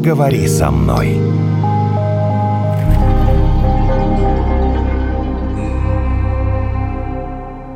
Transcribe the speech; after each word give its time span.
поговори 0.00 0.48
со 0.48 0.70
мной. 0.70 1.49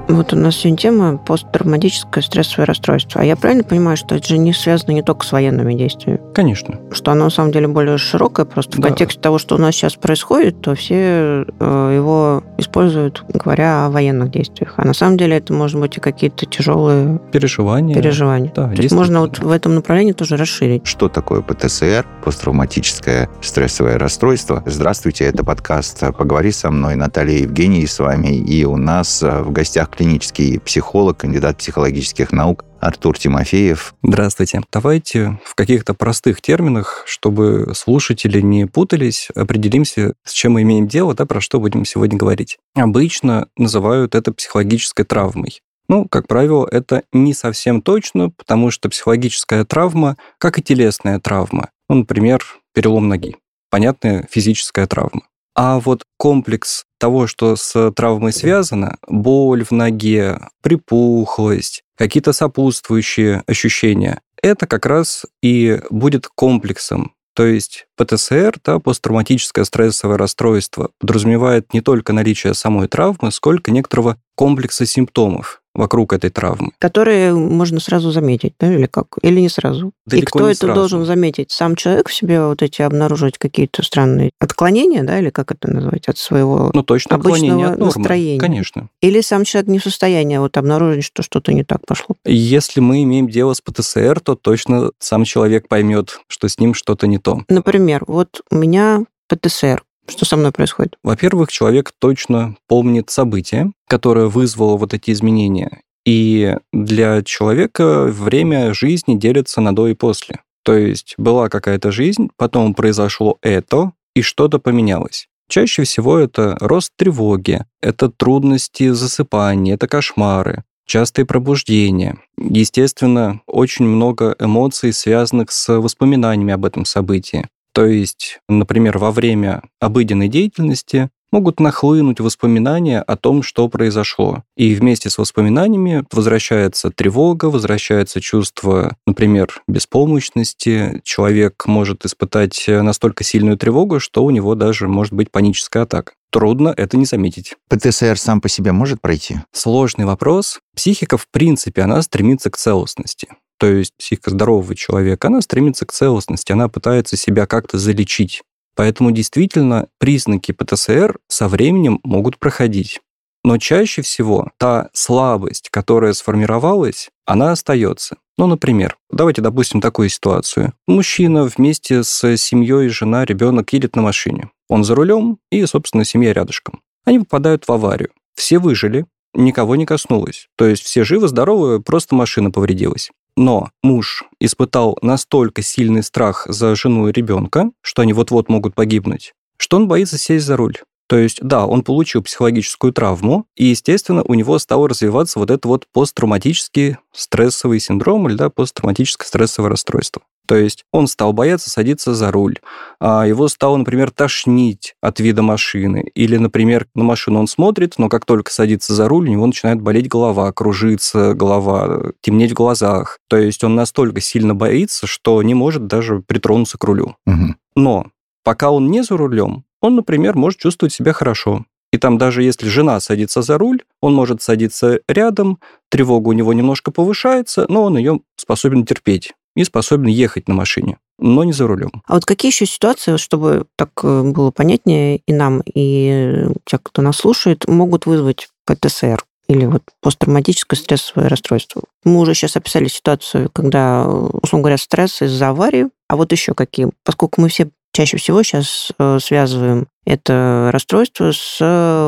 Вот 0.09 0.33
у 0.35 0.37
нас 0.37 0.57
сегодня 0.57 0.77
тема 0.77 1.17
посттравматическое 1.17 2.23
стрессовое 2.23 2.67
расстройство. 2.67 3.23
А 3.23 3.25
я 3.25 3.37
правильно 3.37 3.65
понимаю, 3.65 3.97
что 3.97 4.15
это 4.15 4.29
же 4.29 4.37
не 4.39 4.53
связано 4.53 4.93
не 4.93 5.03
только 5.03 5.25
с 5.25 5.33
военными 5.33 5.73
действиями? 5.75 6.21
Конечно. 6.35 6.79
Что 6.93 7.13
оно 7.13 7.25
на 7.25 7.31
самом 7.31 7.53
деле 7.53 7.69
более 7.69 7.97
широкое, 7.97 8.45
просто 8.45 8.77
Да. 8.77 8.83
в 8.83 8.91
контексте 8.91 9.19
того, 9.21 9.39
что 9.39 9.55
у 9.55 9.59
нас 9.59 9.75
сейчас 9.75 9.95
происходит, 9.95 10.61
то 10.61 10.75
все 10.75 11.47
э, 11.59 11.93
его 11.97 12.43
используют, 12.59 13.25
говоря 13.33 13.87
о 13.87 13.91
военных 13.91 14.31
действиях. 14.31 14.75
А 14.77 14.85
на 14.85 14.93
самом 14.93 15.17
деле 15.17 15.39
это 15.39 15.53
может 15.55 15.81
быть 15.81 15.97
и 15.97 16.01
какие-то 16.01 16.45
тяжелые 16.45 17.19
Переживания. 17.33 17.95
переживания. 17.95 18.53
Да, 18.55 18.69
то 18.69 18.83
есть 18.83 18.95
можно 18.95 19.21
вот 19.21 19.39
в 19.39 19.51
этом 19.51 19.75
направлении 19.75 20.13
тоже 20.13 20.37
расширить. 20.37 20.87
Что 20.87 21.09
такое 21.09 21.41
ПТСР, 21.41 22.05
посттравматическое 22.25 23.31
стрессовое 23.41 23.99
расстройство? 23.99 24.63
Здравствуйте, 24.67 25.25
это 25.25 25.45
подкаст 25.45 26.01
«Поговори 26.19 26.53
со 26.53 26.71
мной». 26.71 26.95
Наталья 26.95 27.39
Евгений 27.39 27.87
с 27.87 27.99
вами. 27.99 28.37
И 28.37 28.65
у 28.65 28.77
нас 28.77 29.23
э, 29.23 29.41
в 29.43 29.51
гостях 29.51 29.89
клинический 29.95 30.61
психолог, 30.61 31.17
кандидат 31.17 31.59
психологических 31.59 32.33
наук 32.33 32.65
Артур 32.81 33.19
Тимофеев. 33.19 33.95
Здравствуйте. 34.03 34.61
Давайте 34.71 35.39
в 35.45 35.55
каких-то 35.55 35.95
простых 35.95 36.43
терминах, 36.43 37.05
чтобы 37.07 37.73
слушатели 37.75 38.41
не 38.41 38.67
путались, 38.67 39.29
определимся, 39.35 40.15
с 40.25 40.33
чем 40.33 40.53
мы 40.53 40.63
имеем 40.63 40.87
дело, 40.87 41.15
да, 41.15 41.25
про 41.27 41.41
что 41.41 41.61
будем 41.61 41.85
сегодня 41.85 42.19
говорить. 42.19 42.59
Обычно 42.75 43.49
называют 43.57 44.15
это 44.15 44.33
психологической 44.33 45.05
травмой. 45.05 45.61
Ну, 45.89 46.07
как 46.09 46.27
правило, 46.27 46.67
это 46.71 47.03
не 47.13 47.35
совсем 47.35 47.83
точно, 47.83 48.31
потому 48.31 48.71
что 48.71 48.89
психологическая 48.89 49.65
травма, 49.65 50.17
как 50.39 50.59
и 50.59 50.63
телесная 50.63 51.21
травма, 51.21 51.71
ну, 51.89 51.97
например, 51.97 52.43
перелом 52.73 53.09
ноги, 53.09 53.37
понятная 53.71 54.27
физическая 54.31 54.87
травма. 54.87 55.23
А 55.55 55.79
вот 55.79 56.03
комплекс 56.17 56.85
того, 56.99 57.27
что 57.27 57.55
с 57.55 57.93
травмой 57.93 58.33
связано, 58.33 58.97
боль 59.07 59.65
в 59.65 59.71
ноге, 59.71 60.41
припухлость, 60.63 61.83
какие-то 61.97 62.33
сопутствующие 62.33 63.43
ощущения, 63.47 64.21
это 64.43 64.67
как 64.67 64.85
раз 64.87 65.27
и 65.43 65.81
будет 65.91 66.27
комплексом. 66.29 67.13
То 67.35 67.47
есть 67.47 67.87
ПТСР, 67.97 68.59
да, 68.65 68.79
посттравматическое 68.79 69.65
стрессовое 69.65 70.17
расстройство, 70.17 70.91
подразумевает 70.99 71.73
не 71.73 71.81
только 71.81 72.13
наличие 72.13 72.55
самой 72.55 72.87
травмы, 72.87 73.33
сколько 73.33 73.71
некоторого 73.71 74.19
комплекса 74.37 74.87
симптомов 74.87 75.61
вокруг 75.75 76.13
этой 76.13 76.31
травмы. 76.31 76.73
Которые 76.79 77.35
можно 77.35 77.81
сразу 77.81 78.11
заметить, 78.11 78.55
да, 78.59 78.73
или 78.73 78.87
как? 78.87 79.19
Или 79.23 79.41
не 79.41 79.49
сразу? 79.49 79.93
Далеко 80.07 80.39
и 80.39 80.41
кто 80.41 80.49
это 80.49 80.59
сразу. 80.59 80.75
должен 80.75 81.05
заметить? 81.05 81.51
Сам 81.51 81.77
человек 81.77 82.09
в 82.09 82.15
себе 82.15 82.45
вот 82.45 82.63
эти 82.63 82.83
обнаруживать 82.83 83.39
какие-то 83.39 83.83
странные 83.83 84.31
отклонения, 84.41 85.03
да, 85.03 85.19
или 85.19 85.31
как 85.31 85.53
это 85.53 85.71
назвать, 85.71 86.09
от 86.09 86.19
своего... 86.19 86.71
Ну, 86.73 86.83
точно 86.83 87.17
Обычного 87.17 87.73
от 87.73 87.79
нормы. 87.79 87.87
настроения. 87.87 88.41
Конечно. 88.41 88.89
Или 89.01 89.21
сам 89.21 89.45
человек 89.45 89.69
не 89.69 89.79
в 89.79 89.83
состоянии 89.83 90.39
вот 90.39 90.57
обнаружить, 90.57 91.05
что 91.05 91.23
что-то 91.23 91.53
не 91.53 91.65
так 91.65 91.85
пошло. 91.87 92.17
Если 92.25 92.81
мы 92.81 93.03
имеем 93.03 93.29
дело 93.29 93.55
с 93.55 93.61
ПТСР, 93.61 94.21
то 94.21 94.35
точно 94.35 94.91
сам 94.99 95.25
человек 95.25 95.69
поймет, 95.69 96.21
что 96.29 96.49
с 96.49 96.59
ним 96.59 96.75
что-то 96.75 97.07
не 97.07 97.19
то. 97.19 97.43
Например, 97.49 98.05
вот 98.07 98.43
у 98.51 98.57
меня 98.57 99.05
ПТСР. 99.29 99.83
Что 100.07 100.25
со 100.25 100.37
мной 100.37 100.53
происходит? 100.53 100.97
Во-первых, 101.03 101.51
человек 101.51 101.93
точно 101.99 102.57
помнит 102.69 103.11
событие, 103.11 103.73
которое 103.89 104.27
вызвало 104.27 104.77
вот 104.77 104.95
эти 104.95 105.11
изменения. 105.11 105.81
И 106.05 106.57
для 106.73 107.23
человека 107.23 108.05
время 108.05 108.75
жизни 108.75 109.15
делится 109.15 109.61
на 109.61 109.75
до 109.75 109.89
и 109.89 109.95
после. 109.95 110.41
То 110.63 110.75
есть 110.75 111.15
была 111.19 111.49
какая-то 111.49 111.91
жизнь, 111.91 112.29
потом 112.37 112.75
произошло 112.75 113.39
это, 113.43 113.93
и 114.15 114.23
что-то 114.23 114.59
поменялось. 114.59 115.27
Чаще 115.49 115.85
всего 115.85 116.19
это 116.19 116.57
рост 116.61 116.93
тревоги, 116.97 117.65
это 117.83 118.11
трудности 118.11 118.91
засыпания, 118.91 119.75
это 119.75 119.89
кошмары, 119.89 120.65
частые 120.87 121.27
пробуждения. 121.27 122.19
Естественно, 122.39 123.41
очень 123.47 123.85
много 123.85 124.35
эмоций, 124.39 124.93
связанных 124.93 125.53
с 125.53 125.79
воспоминаниями 125.79 126.55
об 126.55 126.65
этом 126.65 126.85
событии. 126.85 127.47
То 127.75 127.87
есть, 127.87 128.39
например, 128.49 128.99
во 128.99 129.11
время 129.11 129.63
обыденной 129.81 130.29
деятельности 130.29 131.11
могут 131.33 131.59
нахлынуть 131.59 132.21
воспоминания 132.21 133.01
о 133.01 133.17
том, 133.17 133.43
что 133.43 133.69
произошло. 133.69 134.45
И 134.57 134.73
вместе 134.77 135.11
с 135.11 135.19
воспоминаниями 135.19 136.05
возвращается 136.13 136.91
тревога, 136.91 137.47
возвращается 137.47 138.21
чувство, 138.21 138.97
например, 139.05 139.61
беспомощности. 139.67 141.01
Человек 141.03 141.65
может 141.67 142.07
испытать 142.07 142.65
настолько 142.69 143.25
сильную 143.25 143.59
тревогу, 143.59 143.99
что 143.99 144.25
у 144.25 144.31
него 144.31 144.55
даже 144.55 144.87
может 144.87 145.13
быть 145.13 145.33
паническая 145.33 145.83
атака. 145.83 146.13
Трудно 146.31 146.73
это 146.77 146.97
не 146.97 147.05
заметить. 147.05 147.55
ПТСР 147.69 148.17
сам 148.17 148.41
по 148.41 148.49
себе 148.49 148.71
может 148.71 149.01
пройти? 149.01 149.39
Сложный 149.51 150.05
вопрос. 150.05 150.61
Психика, 150.77 151.19
в 151.19 151.27
принципе, 151.29 151.83
она 151.83 152.01
стремится 152.03 152.49
к 152.51 152.57
целостности. 152.57 153.29
То 153.59 153.67
есть 153.67 153.93
психика 153.97 154.31
здорового 154.31 154.75
человека, 154.75 155.29
она 155.29 155.41
стремится 155.41 155.87
к 155.87 155.93
целостности, 155.93 156.53
она 156.53 156.69
пытается 156.69 157.17
себя 157.17 157.47
как-то 157.47 157.79
залечить. 157.79 158.43
Поэтому 158.77 159.13
действительно 159.13 159.89
признаки 159.99 160.53
ПТСР 160.53 161.19
со 161.29 161.49
временем 161.49 162.01
могут 162.03 162.39
проходить. 162.39 163.01
Но 163.45 163.59
чаще 163.59 164.03
всего 164.03 164.51
та 164.59 164.89
слабость, 164.95 165.69
которая 165.71 166.15
сформировалась, 166.15 167.11
она 167.27 167.53
остается. 167.53 168.17
Ну, 168.37 168.47
например, 168.47 168.97
давайте 169.11 169.43
допустим 169.43 169.81
такую 169.81 170.09
ситуацию. 170.09 170.73
Мужчина 170.89 171.45
вместе 171.45 172.03
с 172.03 172.37
семьей, 172.37 172.89
жена, 172.89 173.25
ребенок 173.25 173.73
едет 173.73 173.97
на 173.97 174.03
машине. 174.03 174.51
Он 174.69 174.83
за 174.83 174.95
рулем 174.95 175.39
и, 175.51 175.65
собственно, 175.67 176.05
семья 176.05 176.33
рядышком. 176.33 176.81
Они 177.05 177.19
попадают 177.19 177.69
в 177.69 177.73
аварию. 177.73 178.11
Все 178.35 178.59
выжили, 178.59 179.07
никого 179.35 179.77
не 179.77 179.85
коснулось. 179.85 180.49
То 180.57 180.67
есть 180.67 180.83
все 180.83 181.05
живы-здоровы, 181.05 181.81
просто 181.81 182.15
машина 182.15 182.51
повредилась. 182.51 183.11
Но 183.37 183.71
муж 183.83 184.25
испытал 184.41 184.97
настолько 185.03 185.63
сильный 185.63 186.03
страх 186.03 186.47
за 186.49 186.75
жену 186.77 187.09
и 187.09 187.13
ребенка, 187.13 187.71
что 187.81 188.03
они 188.03 188.13
вот-вот 188.13 188.49
могут 188.49 188.75
погибнуть, 188.75 189.35
что 189.57 189.77
он 189.77 189.89
боится 189.89 190.19
сесть 190.19 190.47
за 190.47 190.57
руль. 190.57 190.77
То 191.07 191.19
есть, 191.19 191.41
да, 191.43 191.67
он 191.67 191.83
получил 191.83 192.23
психологическую 192.23 192.93
травму, 192.93 193.47
и, 193.57 193.67
естественно, 193.67 194.23
у 194.23 194.35
него 194.35 194.59
стало 194.59 194.89
развиваться 194.89 195.39
вот 195.39 195.51
это 195.51 195.69
вот 195.69 195.87
посттравматический 195.93 196.97
стрессовый 197.13 197.79
синдром 197.81 198.29
или 198.29 198.37
да, 198.37 198.49
посттравматическое 198.49 199.27
стрессовое 199.27 199.71
расстройство. 199.71 200.23
То 200.47 200.57
есть 200.57 200.85
он 200.93 201.07
стал 201.07 201.33
бояться 201.33 201.71
садиться 201.71 202.15
за 202.15 202.31
руль, 202.31 202.59
а 203.01 203.27
его 203.27 203.49
стало, 203.49 203.77
например, 203.77 204.11
тошнить 204.11 204.95
от 205.01 205.21
вида 205.21 205.43
машины. 205.43 206.11
Или, 206.15 206.37
например, 206.37 206.87
на 206.95 207.05
машину 207.05 207.41
он 207.41 207.47
смотрит, 207.47 207.95
но 207.99 208.09
как 208.09 208.25
только 208.25 208.53
садится 208.53 208.95
за 208.95 209.09
руль, 209.09 209.29
у 209.29 209.33
него 209.33 209.47
начинает 209.47 209.81
болеть 209.81 210.09
голова, 210.09 210.53
кружиться 210.53 211.35
голова, 211.35 212.13
темнеть 212.21 212.53
в 212.53 212.55
глазах. 212.55 213.19
То 213.29 213.39
есть 213.39 213.65
он 213.65 213.75
настолько 213.75 214.21
сильно 214.21 214.55
боится, 214.55 215.07
что 215.07 215.43
не 215.43 215.55
может 215.55 215.87
даже 215.87 216.21
притронуться 216.21 216.79
к 216.79 216.85
рулю. 216.85 217.17
Мгм. 217.27 217.57
Но 217.75 218.07
пока 218.43 218.71
он 218.71 218.91
не 218.91 219.03
за 219.03 219.17
рулем, 219.17 219.65
он, 219.81 219.97
например, 219.97 220.37
может 220.37 220.61
чувствовать 220.61 220.93
себя 220.93 221.13
хорошо. 221.13 221.65
И 221.93 221.97
там 221.97 222.19
даже 222.19 222.43
если 222.43 222.67
жена 222.69 222.99
садится 222.99 223.41
за 223.41 223.57
руль, 223.57 223.83
он 224.01 224.15
может 224.15 224.43
садиться 224.43 225.01
рядом, 225.09 225.61
тревога 225.91 226.31
у 226.31 226.33
него 226.33 226.53
немножко 226.53 226.91
повышается, 226.91 227.67
но 227.69 227.85
он 227.85 227.97
ее 227.97 228.21
способен 228.37 228.85
терпеть 228.85 229.33
и 229.55 229.65
способен 229.65 230.07
ехать 230.07 230.49
на 230.49 230.55
машине, 230.55 230.99
но 231.19 231.45
не 231.45 231.53
за 231.53 231.67
рулем. 231.67 232.03
А 232.07 232.15
вот 232.15 232.25
какие 232.25 232.51
еще 232.51 232.67
ситуации, 232.67 233.17
чтобы 233.17 233.67
так 233.77 233.91
э, 234.03 234.23
было 234.23 234.51
понятнее 234.51 235.19
и 235.27 235.33
нам, 235.33 235.63
и 235.65 236.47
те, 236.65 236.79
кто 236.79 237.03
нас 237.03 237.17
слушает, 237.17 237.67
могут 237.69 238.07
вызвать 238.07 238.49
ПТСР? 238.67 239.23
или 239.47 239.67
вот 239.67 239.83
посттравматическое 240.01 240.79
стрессовое 240.79 241.29
расстройство. 241.29 241.83
Мы 242.05 242.19
уже 242.21 242.35
сейчас 242.35 242.57
описали 242.57 242.89
ситуацию, 242.89 243.51
когда, 243.53 244.07
условно 244.07 244.63
говоря, 244.63 244.79
стресс 244.79 245.21
из-за 245.21 245.51
аварии, 245.51 245.89
а 246.09 246.17
вот 246.17 246.33
еще 246.33 246.55
какие? 246.55 246.89
Поскольку 247.05 247.43
мы 247.43 247.51
все 247.51 247.69
чаще 247.93 248.17
всего 248.17 248.43
сейчас 248.43 248.91
э, 248.99 249.19
связываем 249.21 249.87
это 250.05 250.71
расстройство 250.73 251.33
с 251.33 251.59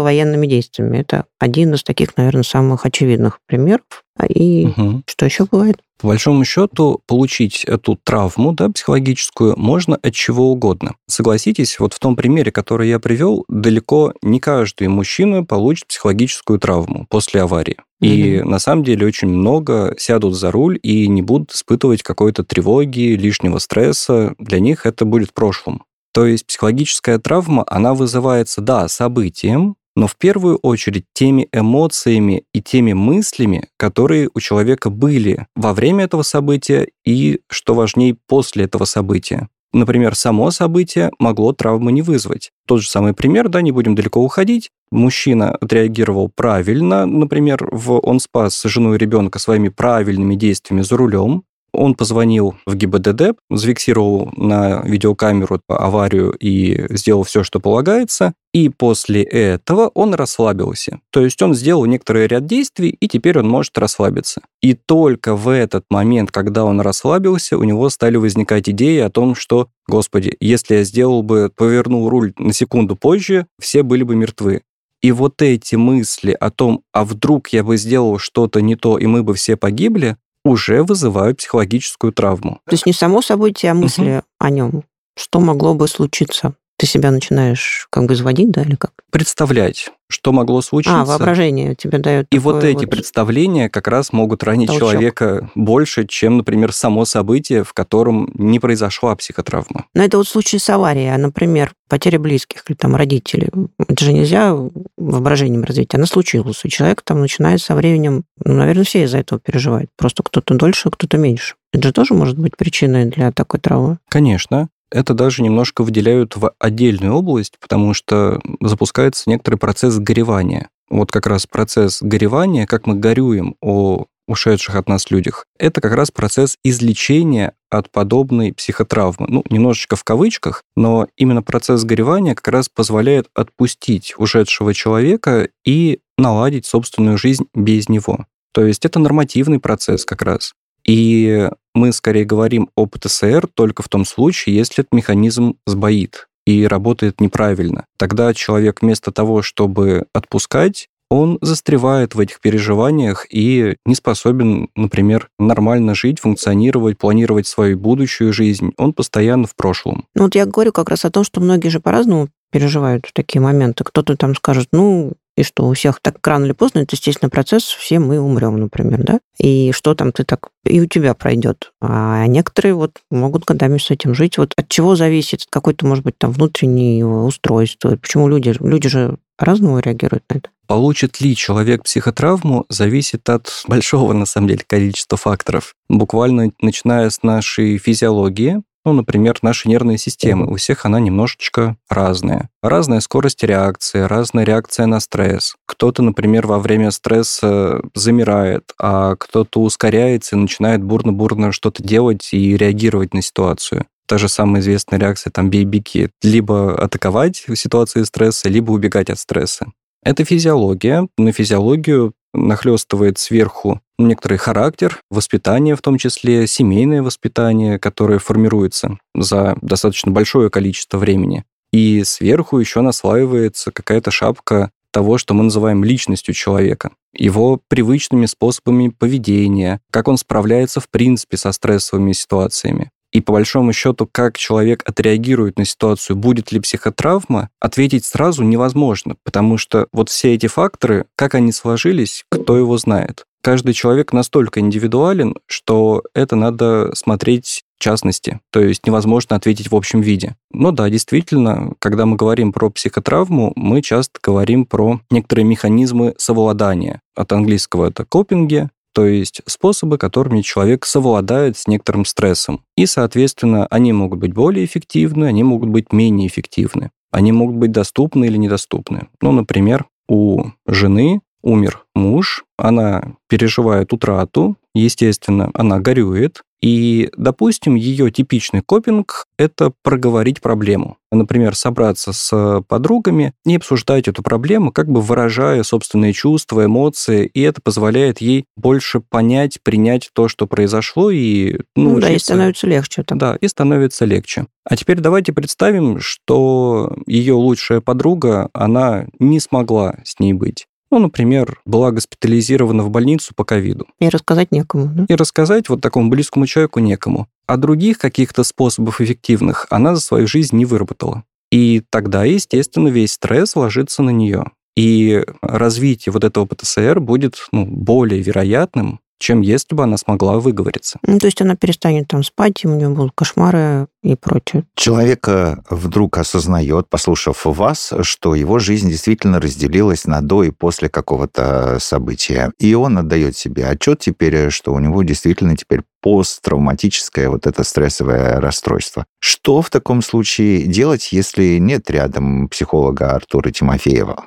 военными 0.02 0.46
действиями. 0.46 0.98
Это 0.98 1.24
один 1.38 1.74
из 1.74 1.82
таких, 1.82 2.16
наверное, 2.16 2.42
самых 2.42 2.86
очевидных 2.86 3.40
примеров. 3.46 3.84
И 4.28 4.66
Мгм. 4.66 5.02
что 5.06 5.26
еще 5.26 5.44
бывает? 5.50 5.76
По 6.00 6.08
большому 6.08 6.44
счету, 6.44 7.00
получить 7.06 7.64
эту 7.64 7.98
травму 8.02 8.52
да, 8.52 8.68
психологическую 8.68 9.54
можно 9.58 9.96
от 10.02 10.14
чего 10.14 10.50
угодно. 10.52 10.94
Согласитесь, 11.06 11.78
вот 11.78 11.94
в 11.94 11.98
том 11.98 12.16
примере, 12.16 12.52
который 12.52 12.88
я 12.88 12.98
привел, 12.98 13.44
далеко 13.48 14.12
не 14.22 14.38
каждый 14.40 14.88
мужчина 14.88 15.42
получит 15.44 15.86
психологическую 15.88 16.58
травму 16.58 17.06
после 17.08 17.42
аварии. 17.42 17.76
И 18.02 18.42
на 18.44 18.58
самом 18.58 18.84
деле 18.84 19.06
очень 19.06 19.28
много 19.28 19.94
сядут 19.98 20.34
за 20.34 20.50
руль 20.50 20.78
и 20.82 21.08
не 21.08 21.22
будут 21.22 21.52
испытывать 21.52 22.02
какой-то 22.02 22.44
тревоги, 22.44 23.14
лишнего 23.14 23.58
стресса. 23.58 24.34
Для 24.38 24.60
них 24.60 24.84
это 24.84 25.06
будет 25.06 25.30
в 25.30 25.32
прошлом. 25.32 25.82
То 26.16 26.24
есть 26.24 26.46
психологическая 26.46 27.18
травма, 27.18 27.62
она 27.66 27.92
вызывается, 27.92 28.62
да, 28.62 28.88
событием, 28.88 29.76
но 29.94 30.06
в 30.06 30.16
первую 30.16 30.56
очередь 30.56 31.04
теми 31.12 31.46
эмоциями 31.52 32.44
и 32.54 32.62
теми 32.62 32.94
мыслями, 32.94 33.68
которые 33.76 34.30
у 34.32 34.40
человека 34.40 34.88
были 34.88 35.46
во 35.54 35.74
время 35.74 36.04
этого 36.04 36.22
события 36.22 36.88
и, 37.04 37.40
что 37.50 37.74
важнее, 37.74 38.16
после 38.26 38.64
этого 38.64 38.86
события. 38.86 39.50
Например, 39.74 40.14
само 40.14 40.50
событие 40.52 41.10
могло 41.18 41.52
травмы 41.52 41.92
не 41.92 42.00
вызвать. 42.00 42.50
Тот 42.66 42.80
же 42.80 42.88
самый 42.88 43.12
пример, 43.12 43.50
да, 43.50 43.60
не 43.60 43.72
будем 43.72 43.94
далеко 43.94 44.22
уходить. 44.22 44.70
Мужчина 44.90 45.50
отреагировал 45.50 46.30
правильно, 46.34 47.04
например, 47.04 47.68
в, 47.70 47.98
он 47.98 48.20
спас 48.20 48.62
жену 48.64 48.94
и 48.94 48.98
ребенка 48.98 49.38
своими 49.38 49.68
правильными 49.68 50.34
действиями 50.34 50.80
за 50.80 50.96
рулем, 50.96 51.42
он 51.76 51.94
позвонил 51.94 52.56
в 52.66 52.74
ГИБДД, 52.74 53.36
зафиксировал 53.50 54.30
на 54.36 54.82
видеокамеру 54.82 55.60
аварию 55.68 56.32
и 56.32 56.86
сделал 56.96 57.22
все, 57.22 57.44
что 57.44 57.60
полагается. 57.60 58.32
И 58.52 58.70
после 58.70 59.22
этого 59.22 59.90
он 59.94 60.14
расслабился. 60.14 61.00
То 61.10 61.22
есть 61.22 61.40
он 61.42 61.54
сделал 61.54 61.84
некоторый 61.84 62.26
ряд 62.26 62.46
действий, 62.46 62.96
и 62.98 63.06
теперь 63.06 63.38
он 63.38 63.48
может 63.48 63.76
расслабиться. 63.76 64.40
И 64.62 64.72
только 64.72 65.36
в 65.36 65.48
этот 65.48 65.84
момент, 65.90 66.30
когда 66.30 66.64
он 66.64 66.80
расслабился, 66.80 67.58
у 67.58 67.64
него 67.64 67.90
стали 67.90 68.16
возникать 68.16 68.68
идеи 68.70 69.00
о 69.00 69.10
том, 69.10 69.34
что, 69.34 69.68
господи, 69.86 70.36
если 70.40 70.76
я 70.76 70.84
сделал 70.84 71.22
бы, 71.22 71.52
повернул 71.54 72.08
руль 72.08 72.32
на 72.38 72.54
секунду 72.54 72.96
позже, 72.96 73.46
все 73.60 73.82
были 73.82 74.04
бы 74.04 74.16
мертвы. 74.16 74.62
И 75.02 75.12
вот 75.12 75.42
эти 75.42 75.76
мысли 75.76 76.36
о 76.38 76.50
том, 76.50 76.82
а 76.92 77.04
вдруг 77.04 77.48
я 77.48 77.62
бы 77.62 77.76
сделал 77.76 78.18
что-то 78.18 78.60
не 78.60 78.76
то, 78.76 78.98
и 78.98 79.06
мы 79.06 79.22
бы 79.22 79.34
все 79.34 79.56
погибли, 79.56 80.16
уже 80.48 80.82
вызывают 80.82 81.38
психологическую 81.38 82.12
травму. 82.12 82.60
То 82.66 82.74
есть 82.74 82.86
не 82.86 82.92
само 82.92 83.22
событие, 83.22 83.72
а 83.72 83.74
мысли 83.74 84.18
угу. 84.18 84.22
о 84.38 84.50
нем. 84.50 84.84
Что 85.18 85.40
могло 85.40 85.74
бы 85.74 85.88
случиться? 85.88 86.54
Ты 86.78 86.86
себя 86.86 87.10
начинаешь 87.10 87.86
как 87.90 88.06
бы 88.06 88.14
изводить, 88.14 88.50
да, 88.50 88.62
или 88.62 88.74
как? 88.74 88.92
Представлять, 89.10 89.90
что 90.08 90.32
могло 90.32 90.60
случиться. 90.60 91.00
А, 91.00 91.04
воображение 91.04 91.74
тебе 91.74 91.98
дает. 91.98 92.26
И 92.30 92.38
вот 92.38 92.64
эти 92.64 92.80
вот... 92.80 92.90
представления 92.90 93.70
как 93.70 93.88
раз 93.88 94.12
могут 94.12 94.42
ранить 94.42 94.68
толчок. 94.68 94.90
человека 94.90 95.50
больше, 95.54 96.06
чем, 96.06 96.36
например, 96.38 96.72
само 96.72 97.06
событие, 97.06 97.64
в 97.64 97.72
котором 97.72 98.30
не 98.34 98.60
произошла 98.60 99.16
психотравма. 99.16 99.86
Но 99.94 100.02
это 100.02 100.18
вот 100.18 100.28
случай 100.28 100.58
с 100.58 100.68
аварией, 100.68 101.14
а, 101.14 101.18
например, 101.18 101.72
потеря 101.88 102.18
близких 102.18 102.62
или 102.68 102.76
там 102.76 102.94
родителей. 102.94 103.50
Это 103.78 104.04
же 104.04 104.12
нельзя 104.12 104.54
воображением 104.98 105.64
развить. 105.64 105.94
Она 105.94 106.04
случилась. 106.04 106.60
И 106.64 106.68
человек 106.68 107.00
там 107.02 107.20
начинает 107.20 107.62
со 107.62 107.74
временем, 107.74 108.24
ну, 108.44 108.54
наверное, 108.54 108.84
все 108.84 109.04
из-за 109.04 109.18
этого 109.18 109.40
переживают. 109.40 109.90
Просто 109.96 110.22
кто-то 110.22 110.54
дольше, 110.54 110.90
кто-то 110.90 111.16
меньше. 111.16 111.54
Это 111.72 111.88
же 111.88 111.92
тоже 111.94 112.14
может 112.14 112.38
быть 112.38 112.56
причиной 112.56 113.06
для 113.06 113.32
такой 113.32 113.60
травмы. 113.60 113.98
Конечно 114.10 114.68
это 114.90 115.14
даже 115.14 115.42
немножко 115.42 115.82
выделяют 115.82 116.36
в 116.36 116.52
отдельную 116.58 117.14
область, 117.14 117.54
потому 117.60 117.94
что 117.94 118.40
запускается 118.60 119.28
некоторый 119.28 119.56
процесс 119.56 119.98
горевания. 119.98 120.68
Вот 120.88 121.10
как 121.10 121.26
раз 121.26 121.46
процесс 121.46 122.00
горевания, 122.00 122.66
как 122.66 122.86
мы 122.86 122.94
горюем 122.94 123.56
о 123.60 124.06
ушедших 124.28 124.74
от 124.74 124.88
нас 124.88 125.10
людях, 125.10 125.46
это 125.58 125.80
как 125.80 125.94
раз 125.94 126.10
процесс 126.10 126.56
излечения 126.64 127.54
от 127.70 127.90
подобной 127.90 128.52
психотравмы. 128.52 129.26
Ну, 129.28 129.44
немножечко 129.50 129.96
в 129.96 130.04
кавычках, 130.04 130.62
но 130.76 131.08
именно 131.16 131.42
процесс 131.42 131.84
горевания 131.84 132.34
как 132.34 132.48
раз 132.48 132.68
позволяет 132.68 133.28
отпустить 133.34 134.14
ушедшего 134.18 134.74
человека 134.74 135.48
и 135.64 136.00
наладить 136.18 136.66
собственную 136.66 137.18
жизнь 137.18 137.46
без 137.54 137.88
него. 137.88 138.26
То 138.52 138.64
есть 138.64 138.84
это 138.84 138.98
нормативный 138.98 139.60
процесс 139.60 140.04
как 140.04 140.22
раз. 140.22 140.54
И 140.86 141.48
мы 141.74 141.92
скорее 141.92 142.24
говорим 142.24 142.70
о 142.76 142.86
ПТСР 142.86 143.48
только 143.54 143.82
в 143.82 143.88
том 143.88 144.04
случае, 144.04 144.56
если 144.56 144.82
этот 144.82 144.92
механизм 144.92 145.56
сбоит 145.66 146.28
и 146.46 146.66
работает 146.66 147.20
неправильно. 147.20 147.86
Тогда 147.98 148.32
человек 148.32 148.82
вместо 148.82 149.10
того, 149.10 149.42
чтобы 149.42 150.06
отпускать, 150.12 150.88
он 151.08 151.38
застревает 151.40 152.14
в 152.14 152.20
этих 152.20 152.40
переживаниях 152.40 153.26
и 153.30 153.76
не 153.84 153.94
способен, 153.94 154.68
например, 154.74 155.28
нормально 155.38 155.94
жить, 155.94 156.20
функционировать, 156.20 156.98
планировать 156.98 157.46
свою 157.46 157.78
будущую 157.78 158.32
жизнь. 158.32 158.72
Он 158.76 158.92
постоянно 158.92 159.46
в 159.46 159.54
прошлом. 159.54 160.06
Ну 160.14 160.24
вот 160.24 160.34
я 160.34 160.46
говорю 160.46 160.72
как 160.72 160.88
раз 160.88 161.04
о 161.04 161.10
том, 161.10 161.22
что 161.22 161.40
многие 161.40 161.68
же 161.68 161.80
по-разному 161.80 162.28
переживают 162.50 163.06
в 163.06 163.12
такие 163.12 163.40
моменты. 163.40 163.84
Кто-то 163.84 164.16
там 164.16 164.34
скажет, 164.34 164.68
ну, 164.72 165.12
и 165.36 165.42
что 165.42 165.68
у 165.68 165.74
всех 165.74 166.00
так 166.00 166.26
рано 166.26 166.46
или 166.46 166.52
поздно, 166.52 166.80
это 166.80 166.96
естественный 166.96 167.30
процесс, 167.30 167.64
все 167.64 167.98
мы 167.98 168.18
умрем, 168.18 168.58
например, 168.58 169.02
да, 169.04 169.20
и 169.38 169.72
что 169.72 169.94
там 169.94 170.12
ты 170.12 170.24
так, 170.24 170.48
и 170.64 170.80
у 170.80 170.86
тебя 170.86 171.14
пройдет. 171.14 171.72
А 171.80 172.26
некоторые 172.26 172.74
вот 172.74 172.98
могут 173.10 173.44
годами 173.44 173.78
с 173.78 173.90
этим 173.90 174.14
жить. 174.14 174.38
Вот 174.38 174.52
от 174.56 174.68
чего 174.68 174.96
зависит 174.96 175.46
какое-то, 175.50 175.86
может 175.86 176.04
быть, 176.04 176.18
там 176.18 176.32
внутреннее 176.32 177.06
устройство? 177.06 177.96
Почему 177.96 178.28
люди, 178.28 178.54
люди 178.60 178.88
же 178.88 179.18
по-разному 179.36 179.78
реагируют 179.78 180.24
на 180.30 180.38
это? 180.38 180.48
Получит 180.66 181.20
ли 181.20 181.36
человек 181.36 181.84
психотравму, 181.84 182.64
зависит 182.68 183.28
от 183.28 183.48
большого, 183.68 184.12
на 184.12 184.26
самом 184.26 184.48
деле, 184.48 184.64
количества 184.66 185.16
факторов. 185.16 185.74
Буквально 185.88 186.50
начиная 186.60 187.08
с 187.08 187.22
нашей 187.22 187.78
физиологии, 187.78 188.62
ну, 188.86 188.92
например, 188.92 189.38
наши 189.42 189.68
нервные 189.68 189.98
системы. 189.98 190.46
У 190.46 190.54
всех 190.54 190.86
она 190.86 191.00
немножечко 191.00 191.76
разная. 191.88 192.50
Разная 192.62 193.00
скорость 193.00 193.42
реакции, 193.42 194.00
разная 194.00 194.44
реакция 194.44 194.86
на 194.86 195.00
стресс. 195.00 195.56
Кто-то, 195.66 196.02
например, 196.02 196.46
во 196.46 196.60
время 196.60 196.92
стресса 196.92 197.82
замирает, 197.94 198.72
а 198.80 199.16
кто-то 199.16 199.60
ускоряется 199.60 200.36
и 200.36 200.38
начинает 200.38 200.84
бурно-бурно 200.84 201.50
что-то 201.50 201.82
делать 201.82 202.28
и 202.32 202.56
реагировать 202.56 203.12
на 203.12 203.22
ситуацию 203.22 203.86
та 204.08 204.18
же 204.18 204.28
самая 204.28 204.62
известная 204.62 205.00
реакция, 205.00 205.32
там, 205.32 205.50
бейбики, 205.50 206.10
либо 206.22 206.80
атаковать 206.80 207.42
в 207.48 207.56
ситуации 207.56 208.04
стресса, 208.04 208.48
либо 208.48 208.70
убегать 208.70 209.10
от 209.10 209.18
стресса. 209.18 209.66
Это 210.06 210.24
физиология. 210.24 211.08
На 211.18 211.32
физиологию 211.32 212.12
нахлестывает 212.32 213.18
сверху 213.18 213.80
некоторый 213.98 214.38
характер, 214.38 215.00
воспитание 215.10 215.74
в 215.74 215.82
том 215.82 215.98
числе, 215.98 216.46
семейное 216.46 217.02
воспитание, 217.02 217.78
которое 217.78 218.18
формируется 218.18 218.98
за 219.14 219.56
достаточно 219.62 220.10
большое 220.12 220.50
количество 220.50 220.98
времени. 220.98 221.44
И 221.72 222.04
сверху 222.04 222.58
еще 222.58 222.80
наслаивается 222.80 223.70
какая-то 223.72 224.10
шапка 224.10 224.70
того, 224.90 225.18
что 225.18 225.34
мы 225.34 225.44
называем 225.44 225.84
личностью 225.84 226.34
человека, 226.34 226.90
его 227.12 227.60
привычными 227.68 228.26
способами 228.26 228.88
поведения, 228.88 229.80
как 229.90 230.08
он 230.08 230.16
справляется 230.16 230.80
в 230.80 230.88
принципе 230.88 231.36
со 231.36 231.52
стрессовыми 231.52 232.12
ситуациями. 232.12 232.90
И 233.16 233.22
по 233.22 233.32
большому 233.32 233.72
счету, 233.72 234.06
как 234.06 234.36
человек 234.36 234.82
отреагирует 234.84 235.58
на 235.58 235.64
ситуацию, 235.64 236.16
будет 236.16 236.52
ли 236.52 236.60
психотравма, 236.60 237.48
ответить 237.60 238.04
сразу 238.04 238.42
невозможно, 238.42 239.16
потому 239.24 239.56
что 239.56 239.86
вот 239.90 240.10
все 240.10 240.34
эти 240.34 240.48
факторы, 240.48 241.06
как 241.16 241.34
они 241.34 241.50
сложились, 241.50 242.26
кто 242.30 242.58
его 242.58 242.76
знает. 242.76 243.24
Каждый 243.42 243.72
человек 243.72 244.12
настолько 244.12 244.60
индивидуален, 244.60 245.34
что 245.46 246.02
это 246.14 246.36
надо 246.36 246.90
смотреть 246.94 247.62
в 247.78 247.82
частности, 247.82 248.40
то 248.50 248.60
есть 248.60 248.86
невозможно 248.86 249.36
ответить 249.36 249.70
в 249.70 249.76
общем 249.76 250.00
виде. 250.02 250.36
Но 250.50 250.70
да, 250.70 250.90
действительно, 250.90 251.72
когда 251.78 252.04
мы 252.04 252.16
говорим 252.16 252.52
про 252.52 252.70
психотравму, 252.70 253.52
мы 253.56 253.80
часто 253.82 254.18
говорим 254.22 254.66
про 254.66 255.00
некоторые 255.10 255.44
механизмы 255.44 256.14
совладания. 256.18 257.00
От 257.14 257.32
английского 257.32 257.88
это 257.88 258.04
копинги, 258.04 258.68
то 258.96 259.04
есть 259.04 259.42
способы, 259.44 259.98
которыми 259.98 260.40
человек 260.40 260.86
совладает 260.86 261.58
с 261.58 261.66
некоторым 261.66 262.06
стрессом. 262.06 262.62
И, 262.78 262.86
соответственно, 262.86 263.66
они 263.66 263.92
могут 263.92 264.20
быть 264.20 264.32
более 264.32 264.64
эффективны, 264.64 265.26
они 265.26 265.44
могут 265.44 265.68
быть 265.68 265.92
менее 265.92 266.26
эффективны. 266.26 266.90
Они 267.10 267.30
могут 267.30 267.56
быть 267.56 267.72
доступны 267.72 268.24
или 268.24 268.38
недоступны. 268.38 269.08
Ну, 269.20 269.32
например, 269.32 269.84
у 270.08 270.46
жены 270.66 271.20
умер 271.42 271.84
муж, 271.94 272.46
она 272.56 273.16
переживает 273.28 273.92
утрату, 273.92 274.56
естественно, 274.74 275.50
она 275.52 275.78
горюет, 275.78 276.40
и, 276.60 277.10
допустим, 277.16 277.74
ее 277.74 278.10
типичный 278.10 278.62
копинг– 278.62 279.26
это 279.38 279.72
проговорить 279.82 280.40
проблему. 280.40 280.96
Например, 281.12 281.54
собраться 281.54 282.12
с 282.12 282.62
подругами 282.68 283.32
и 283.44 283.56
обсуждать 283.56 284.08
эту 284.08 284.22
проблему, 284.22 284.72
как 284.72 284.88
бы 284.88 285.00
выражая 285.00 285.62
собственные 285.62 286.12
чувства, 286.12 286.64
эмоции, 286.64 287.26
и 287.26 287.40
это 287.42 287.60
позволяет 287.60 288.20
ей 288.20 288.46
больше 288.56 289.00
понять, 289.00 289.60
принять 289.62 290.10
то, 290.12 290.28
что 290.28 290.46
произошло, 290.46 291.10
и 291.10 291.58
ну, 291.76 291.94
ну 291.94 292.00
да, 292.00 292.10
и 292.10 292.18
становится 292.18 292.66
легче. 292.66 293.02
Там. 293.02 293.18
Да, 293.18 293.36
и 293.40 293.48
становится 293.48 294.04
легче. 294.04 294.46
А 294.64 294.76
теперь 294.76 295.00
давайте 295.00 295.32
представим, 295.32 296.00
что 296.00 296.96
ее 297.06 297.34
лучшая 297.34 297.80
подруга, 297.80 298.50
она 298.52 299.06
не 299.18 299.40
смогла 299.40 299.98
с 300.04 300.18
ней 300.18 300.32
быть 300.32 300.66
ну, 300.90 300.98
например, 300.98 301.60
была 301.64 301.90
госпитализирована 301.90 302.84
в 302.84 302.90
больницу 302.90 303.32
по 303.34 303.44
ковиду. 303.44 303.86
И 303.98 304.08
рассказать 304.08 304.52
некому. 304.52 304.86
Да? 304.86 305.06
И 305.08 305.14
рассказать 305.14 305.68
вот 305.68 305.80
такому 305.80 306.10
близкому 306.10 306.46
человеку 306.46 306.80
некому. 306.80 307.28
А 307.46 307.56
других 307.56 307.98
каких-то 307.98 308.44
способов 308.44 309.00
эффективных 309.00 309.66
она 309.70 309.94
за 309.94 310.00
свою 310.00 310.26
жизнь 310.26 310.56
не 310.56 310.64
выработала. 310.64 311.24
И 311.50 311.82
тогда, 311.90 312.24
естественно, 312.24 312.88
весь 312.88 313.12
стресс 313.12 313.56
ложится 313.56 314.02
на 314.02 314.10
нее. 314.10 314.46
И 314.76 315.24
развитие 315.40 316.12
вот 316.12 316.24
этого 316.24 316.44
ПТСР 316.44 317.00
будет 317.00 317.46
ну, 317.50 317.64
более 317.64 318.20
вероятным, 318.20 319.00
чем 319.18 319.40
если 319.40 319.74
бы 319.74 319.82
она 319.82 319.96
смогла 319.96 320.38
выговориться. 320.38 320.98
Ну, 321.02 321.18
то 321.18 321.26
есть 321.26 321.40
она 321.40 321.56
перестанет 321.56 322.08
там 322.08 322.22
спать, 322.22 322.64
и 322.64 322.68
у 322.68 322.74
нее 322.74 322.88
будут 322.88 323.12
кошмары 323.14 323.86
и 324.02 324.14
прочее. 324.14 324.64
Человек 324.74 325.28
вдруг 325.70 326.18
осознает, 326.18 326.88
послушав 326.88 327.44
вас, 327.44 327.92
что 328.02 328.34
его 328.34 328.58
жизнь 328.58 328.88
действительно 328.88 329.40
разделилась 329.40 330.04
на 330.04 330.20
до 330.20 330.44
и 330.44 330.50
после 330.50 330.88
какого-то 330.88 331.78
события. 331.80 332.52
И 332.58 332.74
он 332.74 332.98
отдает 332.98 333.36
себе 333.36 333.66
отчет 333.66 334.00
теперь, 334.00 334.50
что 334.50 334.72
у 334.72 334.78
него 334.78 335.02
действительно 335.02 335.56
теперь 335.56 335.82
посттравматическое 336.06 337.28
вот 337.28 337.46
это 337.48 337.64
стрессовое 337.64 338.40
расстройство. 338.40 339.06
Что 339.18 339.60
в 339.60 339.70
таком 339.70 340.02
случае 340.02 340.62
делать, 340.62 341.12
если 341.12 341.58
нет 341.58 341.90
рядом 341.90 342.48
психолога 342.48 343.10
Артура 343.10 343.50
Тимофеева? 343.50 344.24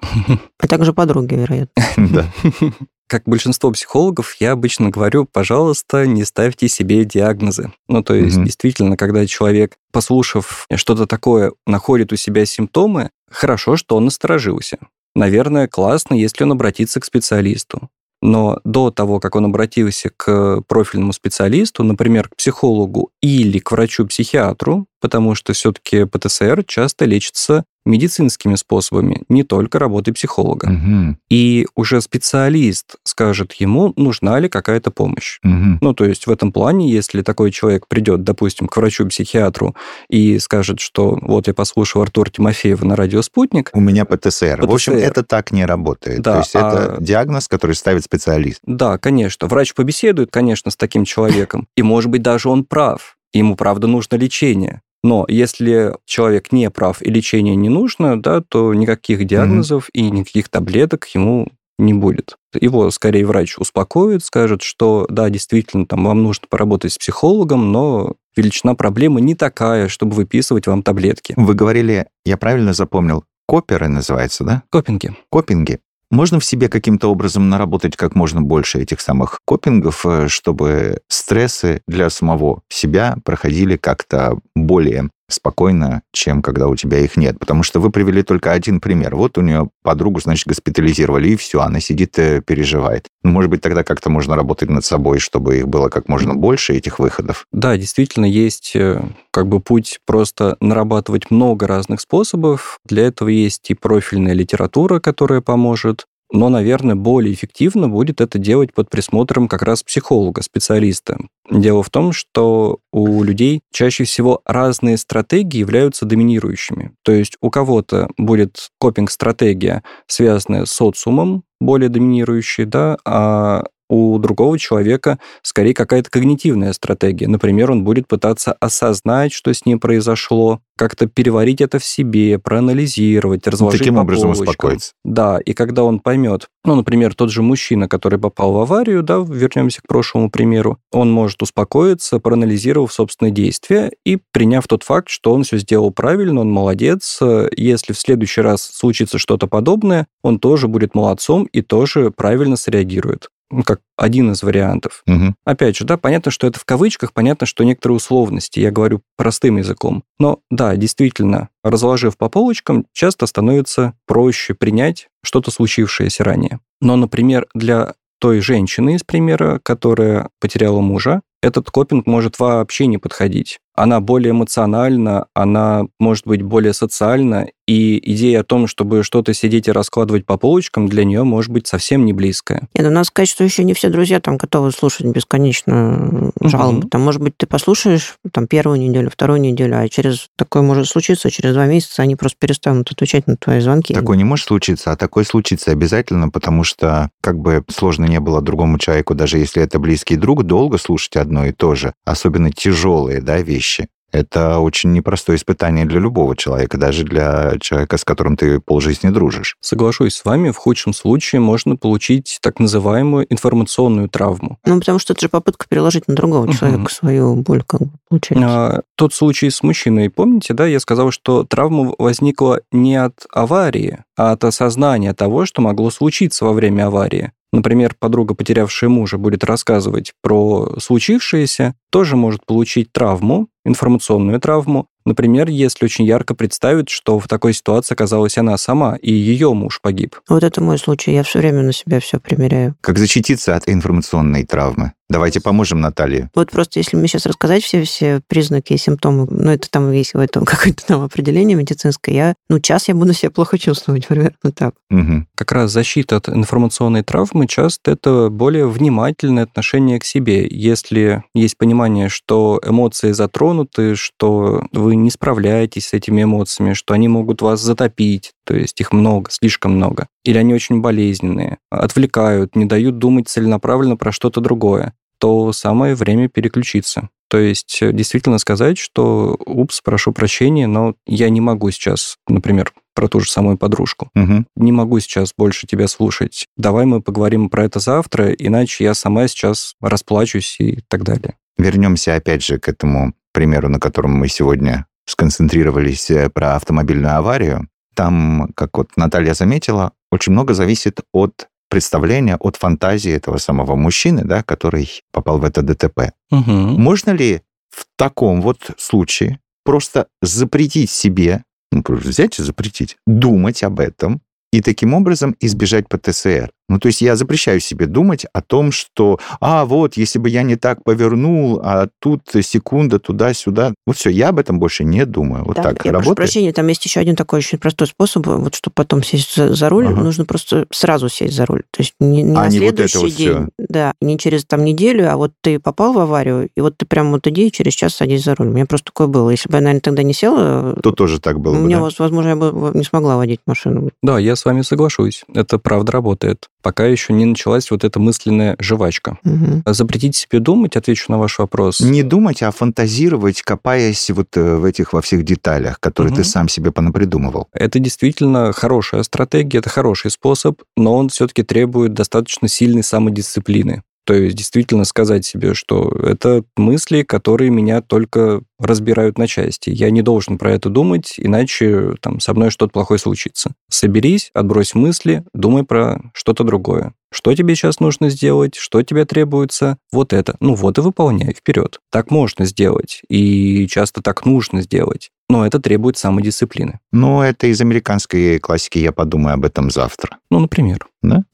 А 0.59 0.67
также 0.67 0.93
подруги, 0.93 1.35
вероятно. 1.35 1.83
Да. 2.09 2.25
Как 3.09 3.23
большинство 3.25 3.71
психологов, 3.71 4.35
я 4.39 4.51
обычно 4.51 4.91
говорю, 4.91 5.25
пожалуйста, 5.25 6.05
не 6.05 6.23
ставьте 6.25 6.67
себе 6.67 7.05
диагнозы. 7.05 7.73
Ну, 7.87 8.03
то 8.03 8.13
есть, 8.13 8.37
mm-hmm. 8.37 8.45
действительно, 8.45 8.97
когда 8.97 9.25
человек, 9.25 9.77
послушав 9.91 10.67
что-то 10.75 11.07
такое, 11.07 11.53
находит 11.65 12.13
у 12.13 12.15
себя 12.15 12.45
симптомы, 12.45 13.09
хорошо, 13.27 13.77
что 13.77 13.95
он 13.95 14.05
насторожился. 14.05 14.77
Наверное, 15.15 15.67
классно, 15.67 16.13
если 16.13 16.43
он 16.43 16.51
обратится 16.51 16.99
к 16.99 17.05
специалисту. 17.05 17.89
Но 18.21 18.59
до 18.63 18.91
того, 18.91 19.19
как 19.19 19.35
он 19.35 19.45
обратился 19.45 20.11
к 20.15 20.61
профильному 20.67 21.11
специалисту, 21.11 21.83
например, 21.83 22.29
к 22.29 22.35
психологу 22.35 23.09
или 23.23 23.57
к 23.57 23.71
врачу-психиатру, 23.71 24.85
потому 25.01 25.33
что 25.33 25.53
все-таки 25.53 26.05
ПТСР 26.05 26.63
часто 26.67 27.05
лечится 27.05 27.63
медицинскими 27.89 28.55
способами, 28.55 29.23
не 29.29 29.43
только 29.43 29.79
работой 29.79 30.13
психолога. 30.13 30.65
Угу. 30.65 31.17
И 31.29 31.67
уже 31.75 32.01
специалист 32.01 32.95
скажет 33.03 33.53
ему, 33.53 33.93
нужна 33.97 34.39
ли 34.39 34.49
какая-то 34.49 34.91
помощь. 34.91 35.39
Угу. 35.43 35.79
Ну, 35.81 35.93
то 35.93 36.05
есть 36.05 36.27
в 36.27 36.31
этом 36.31 36.51
плане, 36.51 36.89
если 36.89 37.21
такой 37.21 37.51
человек 37.51 37.87
придет, 37.87 38.23
допустим, 38.23 38.67
к 38.67 38.77
врачу-психиатру 38.77 39.75
и 40.09 40.39
скажет, 40.39 40.79
что 40.79 41.17
вот 41.21 41.47
я 41.47 41.53
послушал 41.53 42.01
Артур 42.01 42.29
Тимофеева 42.29 42.85
на 42.85 42.95
радио 42.95 43.21
«Спутник». 43.21 43.71
У 43.73 43.79
меня 43.79 44.05
ПТСР. 44.05 44.29
ПТСР. 44.29 44.67
В 44.67 44.73
общем, 44.73 44.93
это 44.93 45.23
так 45.23 45.51
не 45.51 45.65
работает. 45.65 46.21
Да, 46.21 46.33
то 46.33 46.39
есть 46.39 46.55
а... 46.55 46.59
это 46.59 47.03
диагноз, 47.03 47.47
который 47.47 47.75
ставит 47.75 48.03
специалист. 48.03 48.59
Да, 48.65 48.97
конечно. 48.97 49.47
Врач 49.47 49.73
побеседует, 49.73 50.29
конечно, 50.31 50.71
с 50.71 50.75
таким 50.75 51.05
человеком. 51.05 51.67
И, 51.75 51.81
может 51.81 52.09
быть, 52.09 52.21
даже 52.21 52.49
он 52.49 52.63
прав. 52.63 53.17
Ему, 53.33 53.55
правда, 53.55 53.87
нужно 53.87 54.15
лечение. 54.15 54.81
Но 55.03 55.25
если 55.27 55.95
человек 56.05 56.51
не 56.51 56.69
прав 56.69 57.01
и 57.01 57.09
лечение 57.09 57.55
не 57.55 57.69
нужно, 57.69 58.21
да, 58.21 58.41
то 58.41 58.73
никаких 58.73 59.25
диагнозов 59.25 59.85
mm-hmm. 59.87 60.01
и 60.01 60.11
никаких 60.11 60.49
таблеток 60.49 61.07
ему 61.07 61.47
не 61.77 61.93
будет. 61.93 62.35
Его 62.59 62.91
скорее 62.91 63.25
врач 63.25 63.57
успокоит, 63.57 64.23
скажет, 64.23 64.61
что 64.61 65.07
да, 65.09 65.29
действительно, 65.29 65.85
там 65.85 66.03
вам 66.03 66.21
нужно 66.23 66.47
поработать 66.49 66.93
с 66.93 66.97
психологом, 66.97 67.71
но 67.71 68.15
величина 68.35 68.75
проблемы 68.75 69.21
не 69.21 69.33
такая, 69.33 69.87
чтобы 69.87 70.15
выписывать 70.15 70.67
вам 70.67 70.83
таблетки. 70.83 71.33
Вы 71.37 71.53
говорили, 71.53 72.07
я 72.25 72.37
правильно 72.37 72.73
запомнил, 72.73 73.23
коперы 73.47 73.87
называется, 73.87 74.43
да? 74.43 74.63
Копинги. 74.69 75.15
Копинги. 75.31 75.79
Можно 76.11 76.39
в 76.39 76.45
себе 76.45 76.69
каким-то 76.69 77.11
образом 77.11 77.49
наработать 77.49 77.95
как 77.95 78.15
можно 78.15 78.41
больше 78.41 78.79
этих 78.79 78.99
самых 78.99 79.39
копингов, 79.45 80.05
э, 80.05 80.27
чтобы 80.27 81.01
стрессы 81.07 81.81
для 81.87 82.09
самого 82.09 82.61
себя 82.67 83.17
проходили 83.23 83.77
как-то 83.77 84.39
более 84.55 85.09
спокойно, 85.29 86.01
чем 86.11 86.41
когда 86.41 86.67
у 86.67 86.75
тебя 86.75 86.99
их 86.99 87.17
нет. 87.17 87.39
Потому 87.39 87.63
что 87.63 87.79
вы 87.79 87.91
привели 87.91 88.23
только 88.23 88.51
один 88.51 88.79
пример. 88.79 89.15
Вот 89.15 89.37
у 89.37 89.41
нее 89.41 89.69
подругу, 89.83 90.19
значит, 90.19 90.47
госпитализировали, 90.47 91.29
и 91.29 91.35
все, 91.35 91.61
она 91.61 91.79
сидит 91.79 92.17
и 92.19 92.41
переживает. 92.41 93.07
Ну, 93.23 93.31
может 93.31 93.49
быть, 93.49 93.61
тогда 93.61 93.83
как-то 93.83 94.09
можно 94.09 94.35
работать 94.35 94.69
над 94.69 94.85
собой, 94.85 95.19
чтобы 95.19 95.57
их 95.57 95.67
было 95.67 95.89
как 95.89 96.07
можно 96.07 96.33
больше, 96.33 96.73
этих 96.73 96.99
выходов? 96.99 97.45
Да, 97.51 97.77
действительно, 97.77 98.25
есть 98.25 98.75
э, 98.75 99.01
как 99.31 99.47
бы 99.47 99.59
путь 99.59 99.99
просто 100.05 100.57
нарабатывать 100.59 101.31
много 101.31 101.67
разных 101.67 102.01
способов. 102.01 102.79
Для 102.85 103.07
этого 103.07 103.29
есть 103.29 103.69
и 103.69 103.73
профильная 103.73 104.33
литература, 104.33 104.99
которая 104.99 105.41
поможет 105.41 106.05
но, 106.31 106.49
наверное, 106.49 106.95
более 106.95 107.33
эффективно 107.33 107.89
будет 107.89 108.21
это 108.21 108.37
делать 108.37 108.73
под 108.73 108.89
присмотром 108.89 109.47
как 109.47 109.63
раз 109.63 109.83
психолога, 109.83 110.41
специалиста. 110.41 111.17
Дело 111.49 111.81
в 111.81 111.89
том, 111.89 112.11
что 112.11 112.79
у 112.91 113.23
людей 113.23 113.61
чаще 113.71 114.03
всего 114.03 114.41
разные 114.45 114.97
стратегии 114.97 115.57
являются 115.57 116.05
доминирующими. 116.05 116.91
То 117.03 117.11
есть 117.11 117.37
у 117.41 117.49
кого-то 117.49 118.09
будет 118.17 118.69
копинг-стратегия, 118.79 119.83
связанная 120.07 120.65
с 120.65 120.71
социумом, 120.71 121.43
более 121.59 121.89
доминирующей, 121.89 122.65
да, 122.65 122.97
а 123.05 123.63
у 123.89 124.17
другого 124.19 124.57
человека 124.57 125.19
скорее 125.41 125.73
какая-то 125.73 126.09
когнитивная 126.09 126.73
стратегия. 126.73 127.27
Например, 127.27 127.71
он 127.71 127.83
будет 127.83 128.07
пытаться 128.07 128.53
осознать, 128.53 129.33
что 129.33 129.53
с 129.53 129.65
ним 129.65 129.79
произошло, 129.79 130.61
как-то 130.77 131.07
переварить 131.07 131.59
это 131.59 131.77
в 131.77 131.83
себе, 131.83 132.39
проанализировать, 132.39 133.45
ну, 133.45 133.51
разложить 133.51 133.79
Таким 133.79 133.95
по 133.95 134.01
образом 134.01 134.31
полочкам. 134.31 134.49
успокоиться. 134.49 134.93
Да, 135.03 135.39
и 135.39 135.53
когда 135.53 135.83
он 135.83 135.99
поймет, 135.99 136.47
ну, 136.63 136.75
например, 136.75 137.13
тот 137.15 137.31
же 137.31 137.41
мужчина, 137.41 137.89
который 137.89 138.17
попал 138.17 138.53
в 138.53 138.59
аварию, 138.59 139.03
да, 139.03 139.17
вернемся 139.17 139.81
к 139.81 139.87
прошлому 139.87 140.29
примеру, 140.29 140.79
он 140.93 141.11
может 141.11 141.41
успокоиться, 141.41 142.19
проанализировав 142.19 142.93
собственные 142.93 143.33
действия 143.33 143.91
и 144.05 144.19
приняв 144.31 144.67
тот 144.67 144.83
факт, 144.83 145.09
что 145.09 145.33
он 145.33 145.43
все 145.43 145.57
сделал 145.57 145.91
правильно, 145.91 146.41
он 146.41 146.51
молодец. 146.51 147.19
Если 147.57 147.91
в 147.91 147.99
следующий 147.99 148.41
раз 148.41 148.61
случится 148.61 149.17
что-то 149.17 149.47
подобное, 149.47 150.07
он 150.21 150.39
тоже 150.39 150.69
будет 150.69 150.95
молодцом 150.95 151.43
и 151.51 151.61
тоже 151.61 152.11
правильно 152.11 152.55
среагирует 152.55 153.29
ну, 153.51 153.63
как 153.63 153.81
один 153.97 154.31
из 154.31 154.43
вариантов. 154.43 155.03
Угу. 155.07 155.35
Опять 155.45 155.77
же, 155.77 155.85
да, 155.85 155.97
понятно, 155.97 156.31
что 156.31 156.47
это 156.47 156.59
в 156.59 156.65
кавычках, 156.65 157.13
понятно, 157.13 157.47
что 157.47 157.63
некоторые 157.63 157.97
условности, 157.97 158.59
я 158.59 158.71
говорю 158.71 159.01
простым 159.17 159.57
языком. 159.57 160.03
Но 160.19 160.39
да, 160.49 160.75
действительно, 160.75 161.49
разложив 161.63 162.17
по 162.17 162.29
полочкам, 162.29 162.85
часто 162.93 163.25
становится 163.25 163.93
проще 164.05 164.53
принять 164.53 165.07
что-то 165.23 165.51
случившееся 165.51 166.23
ранее. 166.23 166.59
Но, 166.81 166.95
например, 166.95 167.47
для 167.53 167.93
той 168.19 168.41
женщины 168.41 168.95
из 168.95 169.03
примера, 169.03 169.59
которая 169.63 170.29
потеряла 170.39 170.81
мужа, 170.81 171.21
этот 171.41 171.71
копинг 171.71 172.05
может 172.05 172.39
вообще 172.39 172.87
не 172.87 172.97
подходить 172.97 173.59
она 173.79 174.01
более 174.01 174.31
эмоциональна, 174.31 175.27
она 175.33 175.85
может 175.99 176.27
быть 176.27 176.41
более 176.41 176.73
социальна, 176.73 177.47
и 177.65 178.13
идея 178.13 178.41
о 178.41 178.43
том, 178.43 178.67
чтобы 178.67 179.03
что-то 179.03 179.33
сидеть 179.33 179.67
и 179.67 179.71
раскладывать 179.71 180.25
по 180.25 180.37
полочкам, 180.37 180.89
для 180.89 181.05
нее 181.05 181.23
может 181.23 181.51
быть 181.51 181.67
совсем 181.67 182.03
не 182.03 182.13
близкая. 182.13 182.67
Нет, 182.73 182.87
ну, 182.87 182.89
надо 182.89 183.05
сказать, 183.05 183.29
что 183.29 183.43
еще 183.43 183.63
не 183.63 183.75
все 183.75 183.89
друзья 183.89 184.19
там 184.19 184.37
готовы 184.37 184.71
слушать 184.71 185.05
бесконечно 185.05 186.31
жалобы. 186.41 186.79
Угу. 186.79 186.87
Там, 186.89 187.01
может 187.01 187.21
быть, 187.21 187.37
ты 187.37 187.45
послушаешь 187.45 188.15
там 188.33 188.47
первую 188.47 188.79
неделю, 188.79 189.11
вторую 189.11 189.39
неделю, 189.39 189.79
а 189.79 189.87
через 189.87 190.27
такое 190.35 190.63
может 190.63 190.87
случиться, 190.87 191.29
через 191.29 191.53
два 191.53 191.67
месяца 191.67 192.01
они 192.01 192.15
просто 192.15 192.37
перестанут 192.39 192.91
отвечать 192.91 193.27
на 193.27 193.37
твои 193.37 193.59
звонки. 193.59 193.93
Такое 193.93 194.17
не 194.17 194.23
может 194.23 194.47
случиться, 194.47 194.91
а 194.91 194.95
такое 194.97 195.23
случится 195.23 195.71
обязательно, 195.71 196.29
потому 196.29 196.63
что, 196.63 197.11
как 197.21 197.37
бы 197.37 197.63
сложно 197.69 198.05
не 198.05 198.19
было 198.19 198.41
другому 198.41 198.79
человеку, 198.79 199.13
даже 199.13 199.37
если 199.37 199.61
это 199.61 199.77
близкий 199.77 200.15
друг, 200.15 200.43
долго 200.43 200.79
слушать 200.79 201.15
одно 201.29 201.45
и 201.45 201.51
то 201.51 201.75
же, 201.75 201.93
особенно 202.05 202.51
тяжелые 202.51 203.21
да, 203.21 203.37
вещи. 203.37 203.87
Это 204.11 204.57
очень 204.57 204.91
непростое 204.91 205.37
испытание 205.37 205.85
для 205.85 205.99
любого 205.99 206.35
человека, 206.35 206.79
даже 206.79 207.03
для 207.03 207.59
человека, 207.59 207.95
с 207.97 208.03
которым 208.03 208.37
ты 208.37 208.59
полжизни 208.59 209.09
дружишь. 209.09 209.55
Соглашусь 209.61 210.15
с 210.15 210.25
вами, 210.25 210.49
в 210.49 210.57
худшем 210.57 210.93
случае 210.93 211.41
можно 211.41 211.75
получить 211.75 212.39
так 212.41 212.59
называемую 212.59 213.31
информационную 213.31 214.09
травму. 214.09 214.57
Ну, 214.65 214.79
потому 214.79 214.97
что 214.97 215.13
это 215.13 215.21
же 215.21 215.29
попытка 215.29 215.67
переложить 215.69 216.07
на 216.07 216.15
другого 216.15 216.51
человека 216.51 216.81
угу. 216.81 216.89
свою 216.89 217.35
боль, 217.35 217.61
как 217.61 217.81
бы, 217.81 217.91
получается. 218.09 218.47
А, 218.49 218.81
тот 218.99 219.13
случай 219.13 219.49
с 219.49 219.63
мужчиной, 219.63 220.09
помните, 220.09 220.53
да, 220.53 220.67
я 220.67 220.77
сказал, 220.81 221.11
что 221.11 221.45
травма 221.45 221.95
возникла 221.97 222.59
не 222.73 222.97
от 222.97 223.25
аварии, 223.31 223.99
а 224.17 224.33
от 224.33 224.43
осознания 224.43 225.13
того, 225.13 225.45
что 225.45 225.61
могло 225.61 225.89
случиться 225.89 226.43
во 226.43 226.51
время 226.51 226.87
аварии. 226.87 227.31
Например, 227.53 227.95
подруга, 227.97 228.35
потерявшая 228.35 228.89
мужа, 228.89 229.17
будет 229.17 229.45
рассказывать 229.45 230.11
про 230.21 230.75
случившееся, 230.79 231.75
тоже 231.91 232.17
может 232.17 232.45
получить 232.45 232.91
травму, 232.91 233.47
информационную 233.63 234.41
травму, 234.41 234.87
Например, 235.09 235.49
если 235.49 235.85
очень 235.85 236.05
ярко 236.05 236.35
представить, 236.35 236.89
что 236.89 237.17
в 237.17 237.27
такой 237.27 237.53
ситуации 237.53 237.95
оказалась 237.95 238.37
она 238.37 238.55
сама, 238.59 238.95
и 238.95 239.11
ее 239.11 239.55
муж 239.55 239.79
погиб. 239.81 240.19
Вот 240.29 240.43
это 240.43 240.61
мой 240.61 240.77
случай. 240.77 241.13
Я 241.13 241.23
все 241.23 241.39
время 241.39 241.63
на 241.63 241.73
себя 241.73 241.99
все 241.99 242.19
примеряю. 242.19 242.75
Как 242.79 242.99
защититься 242.99 243.55
от 243.55 243.67
информационной 243.67 244.45
травмы? 244.45 244.93
Давайте 245.09 245.41
поможем 245.41 245.81
Наталье. 245.81 246.29
Вот 246.35 246.51
просто 246.51 246.77
если 246.77 246.95
мне 246.95 247.07
сейчас 247.07 247.25
рассказать 247.25 247.63
все, 247.63 247.83
все 247.83 248.21
признаки 248.27 248.73
и 248.73 248.77
симптомы, 248.77 249.25
ну, 249.27 249.49
это 249.49 249.67
там 249.69 249.91
есть 249.91 250.13
в 250.13 250.19
этом 250.19 250.45
какое-то 250.45 250.85
там 250.85 251.01
определение 251.01 251.57
медицинское, 251.57 252.13
я, 252.13 252.35
ну, 252.47 252.59
час 252.59 252.87
я 252.89 252.93
буду 252.93 253.13
себя 253.13 253.31
плохо 253.31 253.57
чувствовать, 253.57 254.07
примерно 254.07 254.51
так. 254.53 254.75
Угу. 254.91 255.25
Как 255.33 255.51
раз 255.51 255.71
защита 255.71 256.17
от 256.17 256.29
информационной 256.29 257.01
травмы 257.01 257.47
часто 257.47 257.91
это 257.91 258.29
более 258.29 258.67
внимательное 258.67 259.43
отношение 259.43 259.99
к 259.99 260.05
себе. 260.05 260.47
Если 260.47 261.23
есть 261.33 261.57
понимание, 261.57 262.09
что 262.09 262.61
эмоции 262.63 263.11
затронуты, 263.11 263.95
что 263.95 264.67
вы 264.71 264.95
не 265.03 265.11
справляетесь 265.11 265.87
с 265.87 265.93
этими 265.93 266.23
эмоциями, 266.23 266.73
что 266.73 266.93
они 266.93 267.07
могут 267.07 267.41
вас 267.41 267.59
затопить, 267.61 268.33
то 268.45 268.55
есть 268.55 268.79
их 268.79 268.91
много, 268.91 269.31
слишком 269.31 269.73
много. 269.73 270.07
Или 270.23 270.37
они 270.37 270.53
очень 270.53 270.81
болезненные, 270.81 271.57
отвлекают, 271.69 272.55
не 272.55 272.65
дают 272.65 272.97
думать 272.97 273.27
целенаправленно 273.27 273.97
про 273.97 274.11
что-то 274.11 274.41
другое, 274.41 274.93
то 275.19 275.51
самое 275.53 275.95
время 275.95 276.29
переключиться. 276.29 277.09
То 277.29 277.37
есть 277.37 277.77
э, 277.81 277.93
действительно 277.93 278.39
сказать, 278.39 278.79
что 278.79 279.37
«упс, 279.45 279.81
прошу 279.81 280.11
прощения, 280.11 280.65
но 280.65 280.95
я 281.05 281.29
не 281.29 281.41
могу 281.41 281.69
сейчас, 281.69 282.17
например, 282.27 282.73
про 282.95 283.07
ту 283.07 283.19
же 283.19 283.29
самую 283.29 283.57
подружку. 283.57 284.09
Угу. 284.15 284.45
Не 284.57 284.71
могу 284.71 284.99
сейчас 284.99 285.33
больше 285.37 285.67
тебя 285.67 285.87
слушать. 285.87 286.47
Давай 286.57 286.85
мы 286.85 287.01
поговорим 287.01 287.49
про 287.49 287.63
это 287.63 287.79
завтра, 287.79 288.31
иначе 288.31 288.83
я 288.83 288.93
сама 288.93 289.27
сейчас 289.27 289.75
расплачусь 289.79 290.57
и 290.59 290.79
так 290.89 291.03
далее. 291.03 291.35
Вернемся 291.57 292.15
опять 292.15 292.43
же 292.43 292.57
к 292.57 292.67
этому 292.67 293.13
примеру, 293.33 293.69
на 293.69 293.79
котором 293.79 294.11
мы 294.11 294.27
сегодня 294.27 294.85
сконцентрировались 295.05 296.09
э, 296.11 296.29
про 296.29 296.55
автомобильную 296.55 297.17
аварию. 297.17 297.67
Там, 297.95 298.49
как 298.55 298.77
вот 298.77 298.91
Наталья 298.95 299.33
заметила, 299.33 299.91
очень 300.11 300.31
много 300.31 300.53
зависит 300.53 301.01
от 301.11 301.47
представления, 301.69 302.35
от 302.37 302.55
фантазии 302.55 303.11
этого 303.11 303.37
самого 303.37 303.75
мужчины, 303.75 304.23
да, 304.23 304.43
который 304.43 304.89
попал 305.11 305.39
в 305.39 305.43
это 305.43 305.61
ДТП. 305.61 306.13
Угу. 306.31 306.51
Можно 306.51 307.11
ли 307.11 307.41
в 307.69 307.85
таком 307.95 308.41
вот 308.41 308.71
случае 308.77 309.39
просто 309.63 310.07
запретить 310.21 310.89
себе, 310.89 311.43
ну, 311.71 311.83
просто 311.83 312.09
взять 312.09 312.39
и 312.39 312.43
запретить, 312.43 312.97
думать 313.05 313.63
об 313.63 313.79
этом, 313.79 314.21
и 314.51 314.61
таким 314.61 314.93
образом 314.93 315.35
избежать 315.39 315.87
ПТСР. 315.87 316.51
Ну, 316.69 316.79
то 316.79 316.87
есть 316.87 317.01
я 317.01 317.15
запрещаю 317.15 317.59
себе 317.59 317.85
думать 317.87 318.25
о 318.31 318.41
том, 318.41 318.71
что, 318.71 319.19
а, 319.41 319.65
вот, 319.65 319.97
если 319.97 320.19
бы 320.19 320.29
я 320.29 320.43
не 320.43 320.55
так 320.55 320.83
повернул, 320.83 321.59
а 321.63 321.87
тут 321.99 322.21
секунда 322.41 322.99
туда-сюда. 322.99 323.73
Вот 323.85 323.97
все, 323.97 324.09
я 324.09 324.29
об 324.29 324.39
этом 324.39 324.59
больше 324.59 324.83
не 324.83 325.05
думаю. 325.05 325.43
Вот 325.45 325.55
Да, 325.55 325.63
так 325.63 325.73
я 325.85 325.91
прошу 325.91 326.09
работает. 326.09 326.15
прощения, 326.15 326.53
там 326.53 326.67
есть 326.67 326.85
еще 326.85 326.99
один 326.99 327.15
такой 327.15 327.39
очень 327.39 327.57
простой 327.57 327.87
способ, 327.87 328.25
вот 328.27 328.55
чтобы 328.55 328.73
потом 328.75 329.03
сесть 329.03 329.35
за, 329.35 329.53
за 329.53 329.67
руль, 329.69 329.87
Ага. 329.87 330.01
нужно 330.01 330.25
просто 330.25 330.65
сразу 330.71 331.09
сесть 331.09 331.35
за 331.35 331.45
руль. 331.45 331.63
То 331.71 331.81
есть 331.81 331.93
не, 331.99 332.21
не 332.23 332.35
А 332.37 332.43
на 332.43 332.47
не 332.49 332.59
вот 332.59 332.79
это 332.79 332.87
следующий 332.87 332.97
вот 332.99 333.17
день, 333.17 333.49
всё. 333.57 333.65
да, 333.69 333.93
не 334.01 334.17
через 334.17 334.45
там 334.45 334.63
неделю, 334.63 335.11
а 335.11 335.17
вот 335.17 335.31
ты 335.41 335.59
попал 335.59 335.93
в 335.93 335.99
аварию, 335.99 336.49
и 336.55 336.61
вот 336.61 336.77
ты 336.77 336.85
прям 336.85 337.11
вот 337.11 337.25
иди 337.27 337.47
и 337.47 337.51
через 337.51 337.73
час 337.73 337.95
садись 337.95 338.23
за 338.23 338.35
руль. 338.35 338.47
У 338.47 338.51
меня 338.51 338.65
просто 338.67 338.85
такое 338.87 339.07
было. 339.07 339.29
Если 339.31 339.49
бы 339.49 339.55
я, 339.55 339.61
наверное, 339.61 339.81
тогда 339.81 340.03
не 340.03 340.13
села, 340.13 340.75
То 340.83 340.91
тоже 340.91 341.19
так 341.19 341.39
было 341.39 341.53
у 341.53 341.55
бы, 341.55 341.61
меня, 341.65 341.77
да? 341.77 341.89
возможно, 341.99 342.29
я 342.29 342.35
бы 342.35 342.71
не 342.73 342.83
смогла 342.83 343.17
водить 343.17 343.39
машину. 343.47 343.89
Да, 344.03 344.19
я 344.19 344.35
с 344.35 344.45
вами 344.45 344.61
соглашусь. 344.61 345.23
Это 345.33 345.57
правда 345.57 345.91
работает. 345.93 346.47
Пока 346.61 346.85
еще 346.85 347.13
не 347.13 347.25
началась 347.25 347.71
вот 347.71 347.83
эта 347.83 347.99
мысленная 347.99 348.55
жвачка. 348.59 349.17
Мгм. 349.23 349.63
Запретить 349.65 350.15
себе 350.15 350.39
думать, 350.39 350.75
отвечу 350.75 351.11
на 351.11 351.17
ваш 351.17 351.39
вопрос. 351.39 351.79
Не 351.79 352.03
думать, 352.03 352.43
а 352.43 352.51
фантазировать, 352.51 353.41
копаясь 353.41 354.09
вот 354.09 354.35
э, 354.35 354.55
в 354.55 354.65
этих 354.65 354.93
во 354.93 355.01
всех 355.01 355.23
деталях, 355.23 355.79
которые 355.79 356.13
ты 356.13 356.21
Мгм. 356.21 356.29
сам 356.29 356.49
себе 356.49 356.71
понапридумывал. 356.71 357.47
Это 357.53 357.79
действительно 357.79 358.51
хорошая 358.53 359.03
стратегия, 359.03 359.59
это 359.59 359.69
хороший 359.69 360.11
способ, 360.11 360.61
но 360.75 360.97
он 360.97 361.09
все-таки 361.09 361.43
требует 361.43 361.93
достаточно 361.93 362.47
сильной 362.47 362.83
самодисциплины. 362.83 363.83
То 364.05 364.13
есть 364.15 364.35
действительно 364.35 364.85
сказать 364.85 365.25
себе, 365.25 365.53
что 365.53 365.89
это 365.89 366.43
мысли, 366.57 367.03
которые 367.03 367.51
меня 367.51 367.81
только 367.81 368.41
разбирают 368.59 369.17
на 369.17 369.27
части. 369.27 369.69
Я 369.69 369.89
не 369.89 370.01
должен 370.01 370.37
про 370.37 370.51
это 370.51 370.69
думать, 370.69 371.15
иначе 371.17 371.95
там 372.01 372.19
со 372.19 372.33
мной 372.33 372.51
что-то 372.51 372.71
плохое 372.71 372.99
случится. 372.99 373.53
Соберись, 373.69 374.31
отбрось 374.33 374.75
мысли, 374.75 375.23
думай 375.33 375.63
про 375.63 376.01
что-то 376.13 376.43
другое. 376.43 376.93
Что 377.11 377.33
тебе 377.33 377.55
сейчас 377.55 377.79
нужно 377.79 378.09
сделать, 378.09 378.55
что 378.55 378.83
тебе 378.83 379.05
требуется, 379.05 379.77
вот 379.91 380.13
это. 380.13 380.35
Ну 380.39 380.53
вот 380.53 380.77
и 380.77 380.81
выполняй, 380.81 381.33
вперед. 381.33 381.79
Так 381.91 382.11
можно 382.11 382.45
сделать, 382.45 383.01
и 383.09 383.67
часто 383.67 384.01
так 384.03 384.25
нужно 384.25 384.61
сделать. 384.61 385.09
Но 385.27 385.45
это 385.45 385.59
требует 385.59 385.97
самодисциплины. 385.97 386.79
Но 386.91 387.23
это 387.23 387.47
из 387.47 387.61
американской 387.61 388.39
классики, 388.39 388.79
я 388.79 388.91
подумаю 388.91 389.35
об 389.35 389.45
этом 389.45 389.69
завтра. 389.69 390.17
Ну, 390.31 390.39
например. 390.39 390.87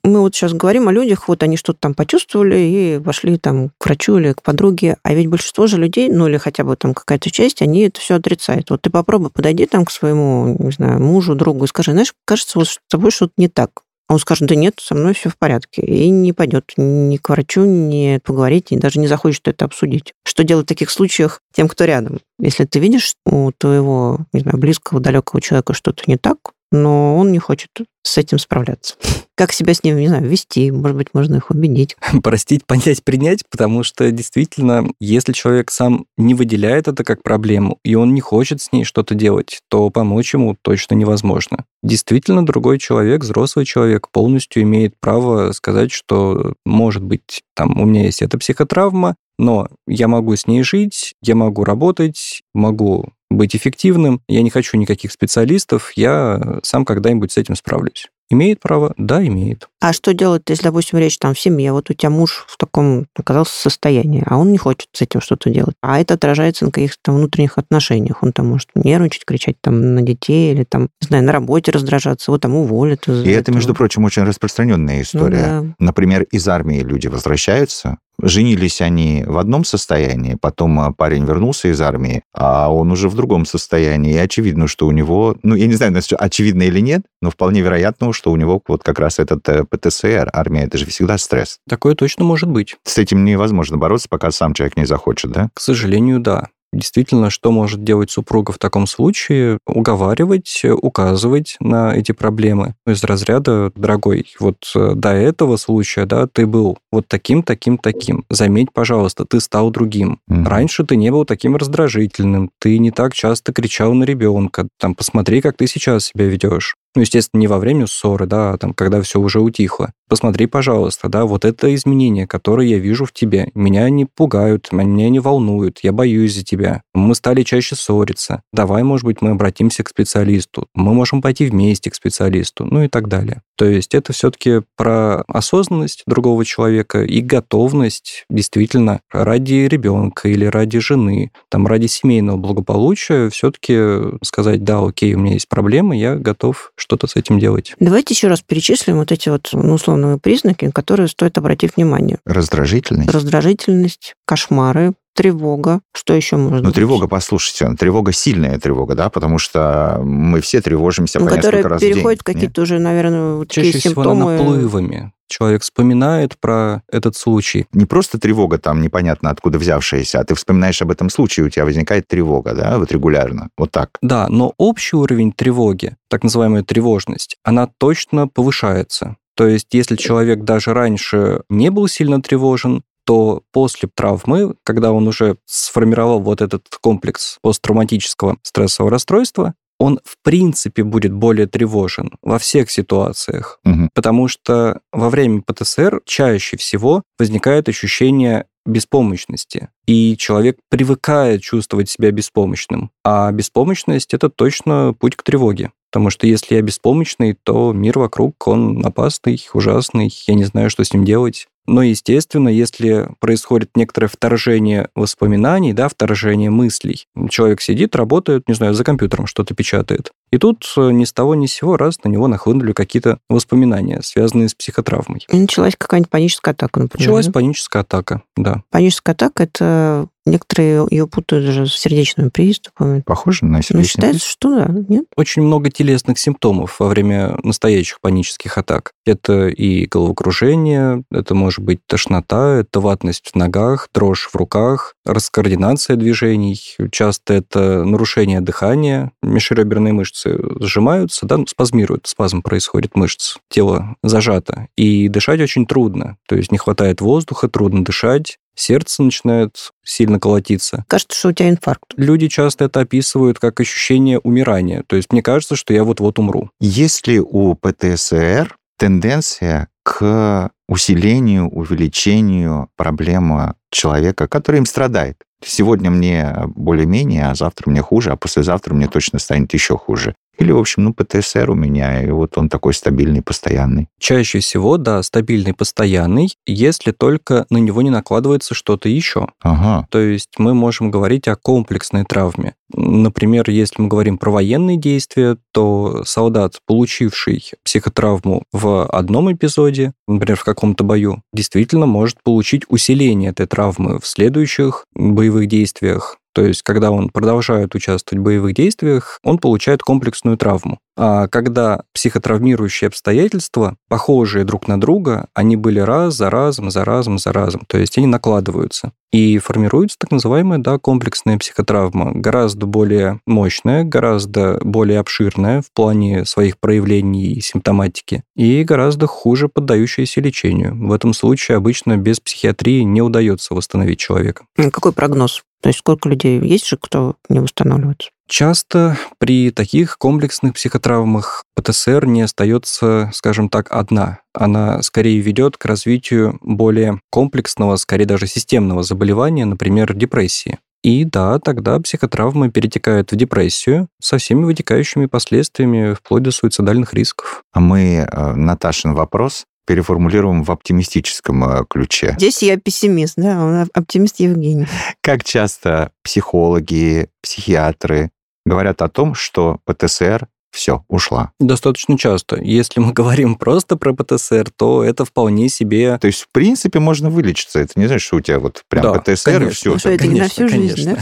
Мы 0.04 0.20
вот 0.20 0.36
сейчас 0.36 0.54
говорим 0.54 0.88
о 0.88 0.92
людях, 0.92 1.28
вот 1.28 1.42
они 1.42 1.58
что-то 1.58 1.80
там 1.80 1.94
почувствовали 1.96 2.60
и 2.60 3.02
пошли 3.04 3.38
там 3.38 3.72
к 3.78 3.86
врачу 3.86 4.18
или 4.18 4.34
к 4.34 4.44
подруге, 4.44 4.98
а 5.02 5.14
ведь 5.14 5.28
большинство 5.28 5.66
же 5.66 5.78
людей, 5.78 6.10
ну 6.10 6.28
или 6.28 6.38
хотя 6.38 6.64
бы 6.64 6.76
там 6.76 6.94
какая-то 7.16 7.32
часть, 7.32 7.62
они 7.62 7.82
это 7.82 8.00
все 8.00 8.16
отрицают. 8.16 8.70
Вот 8.70 8.82
ты 8.82 8.90
попробуй 8.90 9.30
подойди 9.30 9.66
там 9.66 9.86
к 9.86 9.92
своему, 9.92 10.56
не 10.60 10.72
знаю, 10.72 11.02
мужу, 11.02 11.36
другу 11.36 11.66
и 11.66 11.68
скажи, 11.68 11.92
знаешь, 11.92 12.14
кажется, 12.26 12.60
вот 12.60 12.68
с 12.68 12.80
тобой 12.90 13.12
что-то 13.12 13.34
не 13.38 13.48
так. 13.48 13.84
А 14.08 14.14
он 14.14 14.20
скажет, 14.20 14.48
да 14.48 14.56
нет, 14.56 14.76
со 14.80 14.94
мной 14.94 15.16
все 15.16 15.30
в 15.30 15.38
порядке. 15.38 15.82
И 15.82 16.10
не 16.10 16.32
пойдет 16.32 16.74
ни 16.78 17.18
к 17.18 17.30
врачу, 17.30 17.66
ни 17.66 18.20
поговорить, 18.24 18.72
и 18.72 18.78
даже 18.78 19.00
не 19.00 19.08
захочет 19.08 19.48
это 19.48 19.66
обсудить. 19.66 20.14
Что 20.24 20.44
делать 20.44 20.66
в 20.66 20.70
таких 20.70 20.92
случаях 20.92 21.42
тем, 21.54 21.68
кто 21.68 21.86
рядом? 21.86 22.20
Если 22.38 22.66
ты 22.66 22.80
видишь 22.80 23.16
у 23.26 23.52
твоего, 23.58 24.20
не 24.32 24.42
знаю, 24.42 24.58
близкого, 24.60 25.00
далекого 25.00 25.42
человека 25.42 25.74
что-то 25.74 26.04
не 26.06 26.18
так, 26.18 26.38
но 26.72 27.18
он 27.18 27.32
не 27.32 27.40
хочет 27.40 27.70
с 28.04 28.18
этим 28.18 28.38
справляться. 28.38 28.96
Как 29.36 29.52
себя 29.52 29.74
с 29.74 29.84
ним, 29.84 29.98
не 29.98 30.08
знаю, 30.08 30.28
вести? 30.28 30.72
Может 30.72 30.98
быть, 30.98 31.08
можно 31.14 31.36
их 31.36 31.50
убедить. 31.50 31.98
простить, 32.24 32.66
понять, 32.66 33.04
принять, 33.04 33.44
потому 33.50 33.84
что 33.84 34.10
действительно, 34.12 34.88
если 35.00 35.34
человек 35.34 35.72
сам 35.72 36.06
не 36.18 36.34
выделяет 36.34 36.88
это 36.88 37.04
как 37.04 37.24
проблему, 37.24 37.80
и 37.84 37.96
он 37.96 38.14
не 38.14 38.22
хочет 38.22 38.62
с 38.62 38.72
ней 38.72 38.84
что-то 38.84 39.16
делать, 39.16 39.60
то 39.70 39.90
помочь 39.90 40.34
ему 40.34 40.56
точно 40.62 40.96
невозможно. 40.96 41.66
Действительно, 41.84 42.46
другой 42.46 42.80
человек, 42.80 43.24
взрослый 43.24 43.66
человек, 43.66 44.10
полностью 44.12 44.64
имеет 44.64 44.94
право 45.00 45.52
сказать, 45.52 45.92
что, 45.92 46.54
может 46.66 47.04
быть, 47.04 47.44
там, 47.56 47.80
у 47.80 47.86
меня 47.86 48.04
есть 48.04 48.22
эта 48.22 48.38
психотравма, 48.38 49.16
но 49.38 49.68
я 49.88 50.08
могу 50.08 50.36
с 50.36 50.48
ней 50.48 50.64
жить, 50.64 51.14
я 51.22 51.36
могу 51.36 51.64
работать, 51.64 52.42
могу 52.54 53.10
быть 53.36 53.56
эффективным, 53.56 54.22
я 54.28 54.42
не 54.42 54.50
хочу 54.50 54.78
никаких 54.78 55.12
специалистов, 55.12 55.92
я 55.96 56.60
сам 56.64 56.86
когда-нибудь 56.86 57.32
с 57.32 57.38
этим 57.38 57.56
справлюсь. 57.56 58.08
Имеет 58.30 58.60
право? 58.60 58.94
Да, 58.98 59.26
имеет. 59.26 59.70
А 59.86 59.94
что 59.94 60.16
делать, 60.16 60.42
если, 60.50 60.64
допустим, 60.64 60.98
речь 60.98 61.20
там 61.20 61.36
в 61.36 61.40
семье, 61.40 61.72
вот 61.72 61.92
у 61.92 61.94
тебя 61.94 62.10
муж 62.10 62.46
в 62.48 62.58
таком 62.58 63.06
оказался 63.16 63.54
состоянии, 63.54 64.24
а 64.26 64.38
он 64.38 64.52
не 64.52 64.58
хочет 64.58 64.90
с 64.94 65.04
этим 65.04 65.22
что-то 65.22 65.52
делать, 65.52 65.76
а 65.80 66.00
это 66.00 66.16
отражается 66.16 66.66
на 66.66 66.72
каких-то 66.72 67.12
внутренних 67.12 67.60
отношениях, 67.60 68.24
он 68.24 68.34
там 68.34 68.48
может 68.48 68.70
нервничать, 68.74 69.26
кричать 69.26 69.58
там 69.62 69.94
на 69.94 70.02
детей 70.02 70.54
или 70.54 70.64
там, 70.64 70.90
не 71.02 71.08
знаю, 71.08 71.24
на 71.24 71.32
работе 71.32 71.70
раздражаться, 71.70 72.32
его 72.32 72.40
там 72.40 72.56
уволят. 72.56 73.08
И 73.08 73.12
это, 73.12 73.30
этого. 73.30 73.58
между 73.58 73.76
прочим, 73.76 74.06
очень 74.06 74.24
распространенная 74.24 74.96
Ну 74.96 75.02
история. 75.04 75.38
да. 75.38 75.64
Например, 75.78 76.24
из 76.32 76.48
армии 76.48 76.80
люди 76.80 77.06
возвращаются, 77.06 78.00
женились 78.22 78.82
они 78.82 79.24
в 79.26 79.38
одном 79.38 79.66
состоянии, 79.66 80.38
потом 80.40 80.80
а, 80.80 80.92
парень 80.92 81.26
вернулся 81.26 81.68
из 81.68 81.82
армии, 81.82 82.24
а 82.34 82.74
он 82.74 82.92
уже 82.92 83.10
в 83.10 83.16
другом 83.16 83.46
состоянии, 83.46 84.14
и 84.14 84.18
очевидно, 84.18 84.68
что 84.68 84.88
у 84.88 84.92
него, 84.92 85.36
ну, 85.44 85.56
я 85.56 85.68
не 85.68 85.74
знаю, 85.74 85.96
очевидно 86.18 86.64
или 86.64 86.80
нет, 86.80 87.02
но 87.22 87.30
вполне 87.30 87.62
вероятно, 87.62 88.14
что 88.14 88.32
у 88.32 88.36
него 88.36 88.62
вот 88.68 88.84
как 88.84 89.00
раз 89.00 89.20
этот 89.20 89.48
э, 89.50 89.66
ПТСР, 89.76 90.30
армия, 90.34 90.64
это 90.64 90.78
же 90.78 90.86
всегда 90.86 91.18
стресс. 91.18 91.60
Такое 91.68 91.96
точно 91.96 92.24
может 92.24 92.50
быть. 92.50 92.76
С 92.84 92.98
этим 92.98 93.26
невозможно 93.26 93.78
бороться, 93.78 94.08
пока 94.10 94.32
сам 94.32 94.54
человек 94.54 94.78
не 94.78 94.86
захочет, 94.86 95.32
да? 95.32 95.50
К 95.54 95.60
сожалению, 95.60 96.20
да. 96.20 96.48
Действительно, 96.76 97.30
что 97.30 97.52
может 97.52 97.86
делать 97.86 98.12
супруга 98.12 98.52
в 98.52 98.58
таком 98.58 98.86
случае? 98.86 99.60
Уговаривать, 99.66 100.62
указывать 100.66 101.56
на 101.62 101.96
эти 101.96 102.12
проблемы. 102.12 102.76
Из 102.86 103.02
разряда, 103.04 103.72
дорогой, 103.76 104.26
вот 104.42 104.58
э, 104.76 104.92
до 104.94 105.14
этого 105.14 105.56
случая, 105.56 106.06
да, 106.06 106.28
ты 106.28 106.46
был 106.46 106.78
вот 106.92 107.08
таким, 107.08 107.44
таким, 107.44 107.78
таким. 107.78 108.26
Заметь, 108.30 108.74
пожалуйста, 108.74 109.24
ты 109.24 109.40
стал 109.40 109.72
другим. 109.72 110.20
Мгм. 110.28 110.48
Раньше 110.48 110.84
ты 110.84 110.98
не 110.98 111.12
был 111.12 111.24
таким 111.24 111.56
раздражительным, 111.56 112.52
ты 112.60 112.78
не 112.78 112.92
так 112.92 113.14
часто 113.14 113.54
кричал 113.54 113.94
на 113.94 114.04
ребенка. 114.04 114.68
Там, 114.78 114.96
посмотри, 114.96 115.40
как 115.42 115.56
ты 115.56 115.68
сейчас 115.68 116.08
себя 116.08 116.26
ведешь. 116.26 116.76
Ну, 116.96 117.02
естественно, 117.02 117.42
не 117.42 117.48
во 117.48 117.60
время 117.60 117.88
ссоры, 117.88 118.26
да, 118.26 118.54
а 118.54 118.58
там, 118.58 118.74
когда 118.74 119.02
все 119.02 119.20
уже 119.20 119.42
утихло. 119.42 119.92
Посмотри, 120.08 120.46
пожалуйста, 120.46 121.10
да, 121.10 121.26
вот 121.26 121.46
это 121.46 121.74
изменения, 121.74 122.28
которые 122.28 122.70
я 122.70 122.78
вижу 122.78 123.06
в 123.06 123.14
тебе. 123.14 123.50
Меня 123.56 123.86
они 123.86 124.06
пугают, 124.06 124.72
меня 124.72 125.10
не 125.10 125.20
волнуют, 125.20 125.80
я 125.82 125.92
боюсь 125.92 126.36
за 126.36 126.44
тебя. 126.44 126.84
Мы 126.94 127.16
стали 127.16 127.44
чаще 127.44 127.76
ссориться. 127.76 128.44
Давай, 128.54 128.84
может 128.84 129.06
быть, 129.06 129.22
мы 129.22 129.32
обратимся 129.32 129.84
к 129.84 129.90
специалисту. 129.90 130.68
Мы 130.76 130.94
можем 130.94 131.22
пойти 131.22 131.46
вместе 131.46 131.90
к 131.90 131.96
специалисту, 131.96 132.66
ну 132.66 132.84
и 132.84 132.88
так 132.88 133.08
далее. 133.08 133.42
То 133.58 133.66
есть 133.66 133.96
это 133.96 134.14
все-таки 134.14 134.62
про 134.76 135.22
осознанность 135.28 136.04
другого 136.06 136.44
человека 136.46 137.04
и 137.04 137.22
готовность 137.22 138.26
действительно 138.30 139.00
ради 139.12 139.68
ребенка 139.68 140.28
или 140.28 140.46
ради 140.46 140.80
жены, 140.80 141.32
там 141.50 141.66
ради 141.66 141.88
семейного 141.88 142.38
благополучия 142.38 143.30
все-таки 143.30 144.18
сказать, 144.24 144.64
да, 144.64 144.80
окей, 144.80 145.14
у 145.16 145.20
меня 145.20 145.34
есть 145.34 145.48
проблемы, 145.48 145.96
я 145.96 146.16
готов 146.16 146.74
что-то 146.76 147.08
с 147.08 147.16
этим 147.16 147.40
делать. 147.40 147.74
Давайте 147.80 148.14
еще 148.14 148.28
раз 148.28 148.42
перечислим 148.42 148.98
вот 148.98 149.12
эти 149.12 149.30
вот 149.30 149.50
ну, 149.54 149.78
условные 149.96 150.20
признаки, 150.20 150.66
на 150.66 150.72
которые 150.72 151.08
стоит 151.08 151.38
обратить 151.38 151.76
внимание. 151.76 152.20
Раздражительность. 152.26 153.10
Раздражительность, 153.10 154.16
кошмары, 154.26 154.94
тревога. 155.16 155.80
Что 155.94 156.14
еще 156.14 156.36
можно 156.36 156.68
Ну, 156.68 156.74
тревога, 156.74 157.08
послушайте, 157.08 157.74
тревога 157.80 158.12
сильная 158.12 158.60
тревога, 158.60 158.96
да, 158.96 159.10
потому 159.10 159.38
что 159.38 160.02
мы 160.04 160.42
все 160.42 160.62
тревожимся 160.62 161.20
ну, 161.20 161.26
по 161.26 161.36
которая 161.36 161.58
несколько 161.58 161.70
раз 161.70 161.80
в 161.80 161.82
день. 161.82 161.94
переходит 161.94 162.24
какие-то 162.24 162.62
уже, 162.62 162.80
наверное, 162.80 163.36
вот 163.36 163.50
Чаще 163.50 163.72
такие 163.72 163.92
всего 163.92 164.04
симптомы. 164.04 164.38
наплывами. 164.38 165.12
Человек 165.28 165.64
вспоминает 165.64 166.38
про 166.40 166.84
этот 166.92 167.16
случай. 167.16 167.66
Не 167.74 167.86
просто 167.86 168.20
тревога 168.20 168.60
там 168.60 168.82
непонятно 168.82 169.32
откуда 169.32 169.58
взявшаяся, 169.58 170.20
а 170.20 170.24
ты 170.24 170.36
вспоминаешь 170.36 170.82
об 170.82 170.92
этом 170.92 171.10
случае, 171.10 171.48
у 171.48 171.50
тебя 171.50 171.66
возникает 171.66 172.08
тревога, 172.08 172.54
да, 172.54 172.78
вот 172.78 172.92
регулярно, 172.92 173.50
вот 173.58 173.72
так. 173.72 173.90
Да, 174.02 174.28
но 174.28 174.54
общий 174.58 174.96
уровень 174.98 175.32
тревоги, 175.32 175.96
так 176.10 176.24
называемая 176.24 176.64
тревожность, 176.64 177.38
она 177.44 177.68
точно 177.80 178.28
повышается. 178.28 179.16
То 179.36 179.48
есть, 179.48 179.68
если 179.74 179.96
человек 179.96 180.44
даже 180.44 180.74
раньше 180.74 181.44
не 181.50 181.70
был 181.70 181.88
сильно 181.88 182.22
тревожен, 182.22 182.84
то 183.06 183.44
после 183.52 183.88
травмы, 183.94 184.56
когда 184.64 184.92
он 184.92 185.08
уже 185.08 185.38
сформировал 185.46 186.20
вот 186.22 186.42
этот 186.42 186.66
комплекс 186.82 187.38
посттравматического 187.42 188.38
стрессового 188.42 188.92
расстройства, 188.92 189.54
он 189.78 190.00
в 190.06 190.16
принципе 190.24 190.84
будет 190.84 191.12
более 191.14 191.48
тревожен 191.48 192.12
во 192.22 192.40
всех 192.40 192.72
ситуациях, 192.72 193.60
Мгм. 193.64 193.90
потому 193.94 194.28
что 194.28 194.80
во 194.92 195.10
время 195.10 195.42
ПТСР 195.46 196.02
чаще 196.06 196.58
всего 196.58 197.04
возникает 197.20 197.68
ощущение 197.70 198.46
беспомощности, 198.66 199.70
и 199.86 200.16
человек 200.18 200.58
привыкает 200.70 201.42
чувствовать 201.42 201.90
себя 201.90 202.12
беспомощным. 202.12 202.90
А 203.04 203.32
беспомощность— 203.32 204.14
это 204.16 204.30
точно 204.30 204.96
путь 204.98 205.16
к 205.16 205.24
тревоге. 205.24 205.72
Потому 205.96 206.10
что 206.10 206.28
если 206.28 206.56
я 206.56 206.62
беспомощный, 206.62 207.38
то 207.42 207.72
мир 207.72 208.00
вокруг, 208.00 208.50
он 208.50 208.86
опасный, 208.86 209.42
ужасный, 209.54 210.14
я 210.28 210.34
не 210.34 210.44
знаю, 210.44 210.70
что 210.70 210.84
с 210.84 210.92
ним 210.92 211.06
делать. 211.06 211.48
Но, 211.68 211.84
естественно, 211.84 212.50
если 212.50 213.08
происходит 213.22 213.70
некоторое 213.76 214.08
вторжение 214.08 214.90
воспоминаний, 214.94 215.72
да, 215.72 215.88
вторжение 215.88 216.50
мыслей, 216.50 217.08
человек 217.30 217.62
сидит, 217.62 217.96
работает, 217.96 218.50
не 218.50 218.56
знаю, 218.56 218.74
за 218.74 218.84
компьютером 218.84 219.26
что-то 219.26 219.56
печатает, 219.56 220.12
и 220.36 220.38
тут 220.38 220.66
э, 220.76 220.92
ни 220.92 221.06
с 221.06 221.14
того 221.14 221.34
ни 221.34 221.46
с 221.46 221.54
сего 221.54 221.78
раз 221.78 222.04
на 222.04 222.10
него 222.10 222.28
нахлынули 222.28 222.74
какие-то 222.74 223.20
воспоминания, 223.30 224.02
связанные 224.02 224.50
с 224.50 224.54
психотравмой. 224.54 225.26
И 225.32 225.40
началась 225.40 225.76
какая-нибудь 225.78 226.10
паническая 226.10 226.54
атака, 226.54 226.82
например. 226.82 227.08
Началась 227.08 227.28
да? 227.28 227.32
паническая 227.32 227.82
атака, 227.84 228.22
да. 228.36 228.62
Паническая 228.70 229.16
атака– 229.16 229.44
это 229.46 230.10
некоторые 230.26 230.88
ее 230.90 231.08
путают 231.08 231.46
даже 231.46 231.68
с 231.68 231.74
сердечными 231.74 232.30
приступами. 232.30 233.02
Похоже 233.06 233.46
на 233.46 233.58
Ну, 233.58 233.62
сердечный 233.62 233.86
считается, 233.86 234.28
что 234.28 234.56
да, 234.56 234.68
нет? 234.90 235.06
Очень 235.16 235.44
много 235.44 235.70
телесных 235.70 236.20
симптомов 236.20 236.80
во 236.80 236.88
время 236.88 237.38
настоящих 237.44 238.02
панических 238.02 238.58
атак. 238.58 238.92
Это 239.06 239.48
и 239.48 239.86
головокружение, 239.86 241.04
это 241.12 241.34
может 241.34 241.60
быть 241.60 241.80
тошнота, 241.88 242.60
это 242.60 242.82
ватность 242.82 243.32
в 243.34 243.36
ногах, 243.36 243.88
дрожь 243.94 244.28
в 244.32 244.36
руках, 244.36 244.95
раскоординация 245.06 245.96
движений. 245.96 246.60
Часто 246.92 247.34
это 247.36 247.84
нарушение 247.84 248.42
дыхания, 248.42 249.12
межреберные 249.22 249.94
мышцы 249.94 250.38
сжимаются, 250.60 251.26
да, 251.26 251.38
ну, 251.38 251.48
спазмируют, 251.48 252.08
спазм 252.08 252.42
происходит 252.42 252.96
мышц, 252.96 253.38
тело 253.50 253.96
зажато, 254.04 254.68
и 254.76 255.08
дышать 255.08 255.42
очень 255.42 255.66
трудно. 255.66 256.18
То 256.28 256.36
есть 256.36 256.52
не 256.52 256.58
хватает 256.58 257.02
воздуха, 257.02 257.48
трудно 257.48 257.84
дышать, 257.84 258.38
сердце 258.56 259.04
начинает 259.04 259.72
сильно 259.84 260.20
колотиться. 260.20 260.86
Кажется, 260.88 261.18
что 261.18 261.30
у 261.30 261.34
тебя 261.34 261.50
инфаркт. 261.50 261.84
Люди 261.98 262.28
часто 262.28 262.66
это 262.66 262.82
описывают 262.82 263.40
как 263.40 263.60
ощущение 263.60 264.20
умирания. 264.20 264.84
То 264.88 264.96
есть 264.96 265.12
мне 265.12 265.22
кажется, 265.22 265.56
что 265.56 265.74
я 265.74 265.84
вот-вот 265.84 266.20
умру. 266.20 266.50
Есть 266.60 267.08
ли 267.08 267.20
у 267.20 267.56
ПТСР 267.56 268.56
тенденция 268.78 269.68
к 269.84 270.50
усилению, 270.68 271.48
увеличению 271.50 272.70
проблемы 272.76 273.56
человека, 273.72 274.28
который 274.28 274.58
им 274.58 274.66
страдает? 274.66 275.24
Сегодня 275.44 275.92
мне 275.92 276.34
более-менее, 276.56 277.28
а 277.28 277.36
завтра 277.36 277.70
мне 277.70 277.82
хуже, 277.82 278.12
а 278.12 278.16
послезавтра 278.16 278.74
мне 278.74 278.88
точно 278.88 279.20
станет 279.20 279.54
еще 279.54 279.78
хуже. 279.78 280.16
Или, 280.38 280.52
в 280.52 280.58
общем, 280.58 280.84
ну, 280.86 280.94
ПТСР 280.94 281.50
у 281.50 281.56
меня, 281.56 282.04
и 282.04 282.10
вот 282.12 282.38
он 282.38 282.50
такой 282.50 282.74
стабильный, 282.74 283.22
постоянный. 283.22 283.88
Чаще 284.00 284.40
всего, 284.40 284.78
да, 284.78 285.02
стабильный, 285.04 285.54
постоянный, 285.54 286.34
если 286.46 286.92
только 286.92 287.46
на 287.50 287.58
него 287.58 287.82
не 287.82 287.90
накладывается 287.90 288.54
что-то 288.54 288.90
еще. 288.90 289.28
Ага. 289.42 289.88
То 289.90 290.00
есть 290.00 290.30
мы 290.38 290.54
можем 290.54 290.92
говорить 290.92 291.28
о 291.28 291.36
комплексной 291.36 292.04
травме. 292.06 292.54
Например, 292.74 293.50
если 293.50 293.82
мы 293.82 293.88
говорим 293.88 294.18
про 294.18 294.32
военные 294.32 294.78
действия, 294.78 295.38
то 295.52 296.04
солдат, 296.06 296.60
получивший 296.66 297.52
психотравму 297.64 298.44
в 298.52 298.86
одном 298.86 299.32
эпизоде, 299.32 299.94
например, 300.08 300.38
в 300.38 300.44
каком-то 300.44 300.84
бою, 300.84 301.22
действительно 301.32 301.86
может 301.86 302.22
получить 302.24 302.64
усиление 302.68 303.32
этой 303.32 303.46
травмы 303.46 304.00
в 304.00 304.08
следующих 304.08 304.86
боевых 304.96 305.48
действиях. 305.48 306.18
То 306.36 306.46
есть, 306.46 306.64
когда 306.64 306.92
он 306.92 307.08
продолжает 307.08 307.76
участвовать 307.76 308.20
в 308.20 308.24
боевых 308.26 308.54
действиях, 308.54 309.20
он 309.24 309.38
получает 309.38 309.82
комплексную 309.82 310.38
травму. 310.38 310.80
А 310.98 311.30
когда 311.30 311.84
психотравмирующие 311.94 312.90
обстоятельства, 312.90 313.78
похожие 313.88 314.44
друг 314.44 314.68
на 314.68 314.80
друга, 314.80 315.28
они 315.34 315.56
были 315.56 315.80
раз 315.80 316.16
за 316.16 316.30
разом, 316.30 316.72
за 316.72 316.84
разом, 316.84 317.20
за 317.20 317.32
разом. 317.32 317.62
То 317.68 317.78
есть 317.78 317.98
они 317.98 318.08
накладываются. 318.08 318.92
И 319.14 319.38
формируется 319.38 319.98
так 319.98 320.12
называемая 320.12 320.60
да, 320.60 320.78
комплексная 320.78 321.38
психотравма, 321.38 322.12
гораздо 322.14 322.66
более 322.66 323.22
мощная, 323.26 323.86
гораздо 323.86 324.60
более 324.62 325.00
обширная 325.00 325.62
в 325.62 325.72
плане 325.72 326.26
своих 326.26 326.60
проявлений 326.60 327.32
и 327.32 327.40
симптоматики, 327.40 328.24
и 328.36 328.66
гораздо 328.66 329.08
хуже 329.08 329.48
поддающаяся 329.48 330.20
лечению. 330.20 330.76
В 330.76 330.92
этом 330.92 331.14
случае 331.14 331.56
обычно 331.56 331.96
без 331.96 332.20
психиатрии 332.20 332.82
не 332.82 333.02
удается 333.02 333.54
восстановить 333.54 334.00
человека. 334.00 334.46
Какой 334.58 334.92
прогноз? 334.92 335.44
То 335.66 335.70
есть 335.70 335.80
сколько 335.80 336.08
людей 336.08 336.40
есть 336.42 336.68
же, 336.68 336.78
кто 336.80 337.16
не 337.28 337.40
восстанавливается? 337.40 338.12
Часто 338.30 339.00
при 339.18 339.50
таких 339.50 339.98
комплексных 339.98 340.54
психотравмах 340.54 341.44
ПТСР 341.56 342.06
не 342.06 342.22
остается, 342.22 343.10
скажем 343.16 343.50
так, 343.50 343.72
одна. 343.72 344.20
Она 344.32 344.84
скорее 344.84 345.20
ведет 345.22 345.58
к 345.58 345.66
развитию 345.66 346.38
более 346.44 347.00
комплексного, 347.10 347.78
скорее 347.78 348.06
даже 348.06 348.28
системного 348.28 348.84
заболевания, 348.84 349.46
например, 349.46 349.96
депрессии. 349.96 350.60
И 350.84 351.04
да, 351.04 351.40
тогда 351.40 351.80
психотравмы 351.80 352.52
перетекают 352.52 353.12
в 353.12 353.16
депрессию 353.16 353.88
со 354.00 354.20
всеми 354.20 354.44
вытекающими 354.44 355.08
последствиями, 355.08 355.96
вплоть 355.96 356.22
до 356.22 356.30
суицидальных 356.30 356.94
рисков. 356.94 357.42
А 357.54 357.60
мы 357.60 358.06
э, 358.08 358.36
Наташин 358.36 358.94
вопрос 358.94 359.46
переформулируем 359.66 360.44
в 360.44 360.52
оптимистическом 360.52 361.44
э, 361.44 361.66
ключе. 361.70 362.16
Здесь 362.18 362.42
я 362.44 362.58
пессимист, 362.58 363.16
да, 363.18 363.44
он 363.44 363.68
оптимист 363.74 364.20
Евгений. 364.20 364.68
Как 365.02 365.24
часто 365.24 365.92
психологи, 366.04 367.10
психиатры 367.22 368.12
говорят 368.46 368.82
о 368.82 368.90
том, 368.90 369.16
что 369.16 369.60
ПТСР 369.66 370.28
все, 370.56 370.86
ушла. 370.88 371.32
Достаточно 371.40 371.98
часто. 371.98 372.38
Если 372.42 372.80
мы 372.80 372.94
говорим 372.94 373.36
просто 373.36 373.76
про 373.76 373.94
ПТСР, 373.94 374.50
то 374.56 374.84
это 374.84 375.06
вполне 375.06 375.50
себе... 375.50 375.98
То 375.98 376.08
есть, 376.08 376.22
в 376.22 376.30
принципе, 376.32 376.80
можно 376.80 377.10
вылечиться. 377.10 377.60
Это 377.60 377.74
не 377.76 377.88
значит, 377.88 378.08
что 378.08 378.16
у 378.16 378.22
тебя 378.22 378.40
вот 378.40 378.64
прям 378.70 378.84
Да, 378.84 378.94
ПТСР 378.94 379.30
и 379.30 379.34
конечно. 379.34 379.52
все. 379.52 379.72
Ну 379.74 379.80
что, 379.80 379.90
это 379.90 380.08
не 380.08 380.22
на 380.22 380.30
всю 380.30 380.48
жизнь, 380.48 380.92
да? 380.92 380.98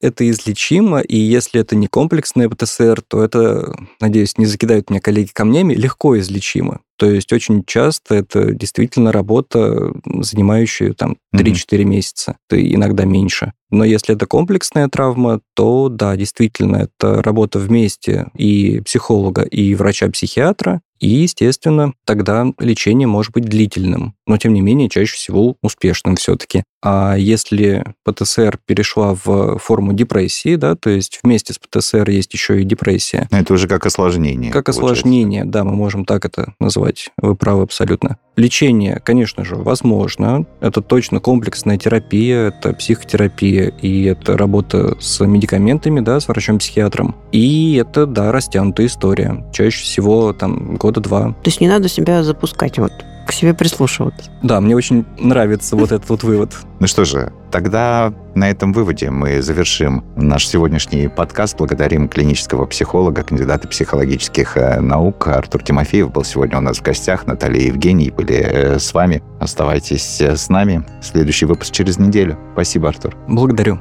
Это 0.00 0.28
излечимо, 0.30 1.00
и 1.00 1.16
если 1.16 1.60
это 1.60 1.74
не 1.74 1.88
комплексное 1.88 2.48
ПТСР, 2.48 3.02
то 3.02 3.22
это, 3.22 3.74
надеюсь, 4.00 4.38
не 4.38 4.46
закидают 4.46 4.90
меня 4.90 5.00
коллеги 5.00 5.30
камнями, 5.32 5.74
легко 5.74 6.18
излечимо. 6.18 6.80
То 6.98 7.06
есть 7.06 7.32
очень 7.32 7.64
часто 7.64 8.16
это 8.16 8.52
действительно 8.52 9.12
работа, 9.12 9.92
занимающая 10.20 10.92
там 10.94 11.16
3-4 11.34 11.84
месяца, 11.84 12.36
то 12.48 12.60
иногда 12.60 13.04
меньше. 13.04 13.52
Но 13.70 13.84
если 13.84 14.14
это 14.14 14.26
комплексная 14.26 14.88
травма, 14.88 15.40
то 15.54 15.88
да, 15.88 16.16
действительно, 16.16 16.76
это 16.76 17.22
работа 17.22 17.58
вместе 17.58 18.28
и 18.34 18.80
психолога, 18.80 19.42
и 19.42 19.74
врача-психиатра, 19.74 20.80
и, 21.00 21.08
естественно, 21.08 21.92
тогда 22.04 22.46
лечение 22.58 23.06
может 23.06 23.32
быть 23.32 23.44
длительным, 23.44 24.14
но, 24.26 24.36
тем 24.36 24.54
не 24.54 24.60
менее, 24.60 24.88
чаще 24.88 25.14
всего 25.14 25.56
успешным 25.62 26.16
все-таки. 26.16 26.64
А 26.82 27.16
если 27.16 27.84
ПТСР 28.04 28.58
перешла 28.66 29.14
в 29.24 29.58
форму 29.58 29.92
депрессии, 29.92 30.56
да, 30.56 30.76
то 30.76 30.90
есть 30.90 31.18
вместе 31.22 31.52
с 31.52 31.58
ПТСР 31.58 32.08
есть 32.10 32.32
еще 32.34 32.60
и 32.60 32.64
депрессия, 32.64 33.28
Это 33.30 33.52
уже 33.54 33.66
как 33.68 33.84
осложнение. 33.86 34.52
как 34.52 34.66
получается. 34.66 35.00
осложнение, 35.00 35.44
да, 35.44 35.64
мы 35.64 35.74
можем 35.74 36.04
так 36.04 36.24
это 36.24 36.54
назвать. 36.60 37.10
Вы 37.20 37.34
правы 37.34 37.62
абсолютно. 37.62 38.18
Лечение, 38.38 39.00
конечно 39.02 39.44
же, 39.44 39.56
возможно. 39.56 40.46
Это 40.60 40.80
точно 40.80 41.18
комплексная 41.18 41.76
терапия, 41.76 42.48
это 42.50 42.72
психотерапия, 42.72 43.72
и 43.82 44.04
это 44.04 44.38
работа 44.38 44.96
с 45.00 45.26
медикаментами, 45.26 45.98
да, 45.98 46.20
с 46.20 46.28
врачом-психиатром. 46.28 47.16
И 47.32 47.74
это, 47.74 48.06
да, 48.06 48.30
растянутая 48.30 48.86
история. 48.86 49.44
Чаще 49.52 49.82
всего 49.82 50.32
там 50.32 50.76
года 50.76 51.00
два. 51.00 51.30
То 51.30 51.46
есть 51.46 51.60
не 51.60 51.66
надо 51.66 51.88
себя 51.88 52.22
запускать 52.22 52.78
вот 52.78 52.92
к 53.28 53.32
себе 53.32 53.52
прислушиваться. 53.52 54.30
Да, 54.42 54.58
мне 54.58 54.74
очень 54.74 55.04
нравится 55.18 55.76
вот 55.76 55.92
этот 55.92 56.08
вот 56.08 56.22
вывод. 56.22 56.54
Ну 56.80 56.86
что 56.86 57.04
же, 57.04 57.30
тогда 57.50 58.14
на 58.34 58.48
этом 58.48 58.72
выводе 58.72 59.10
мы 59.10 59.42
завершим 59.42 60.02
наш 60.16 60.48
сегодняшний 60.48 61.08
подкаст. 61.08 61.58
Благодарим 61.58 62.08
клинического 62.08 62.64
психолога, 62.64 63.22
кандидата 63.22 63.68
психологических 63.68 64.56
э, 64.56 64.80
наук. 64.80 65.28
Артур 65.28 65.62
Тимофеев 65.62 66.10
был 66.10 66.24
сегодня 66.24 66.56
у 66.56 66.62
нас 66.62 66.78
в 66.78 66.82
гостях. 66.82 67.26
Наталья 67.26 67.60
и 67.60 67.66
Евгений 67.66 68.10
были 68.10 68.36
э, 68.36 68.78
с 68.78 68.94
вами. 68.94 69.22
Оставайтесь 69.40 70.22
э, 70.22 70.34
с 70.34 70.48
нами. 70.48 70.82
Следующий 71.02 71.44
выпуск 71.44 71.72
через 71.72 71.98
неделю. 71.98 72.38
Спасибо, 72.54 72.88
Артур. 72.88 73.14
Благодарю. 73.28 73.76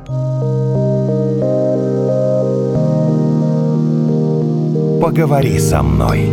Поговори 5.01 5.57
со 5.57 5.81
мной. 5.81 6.29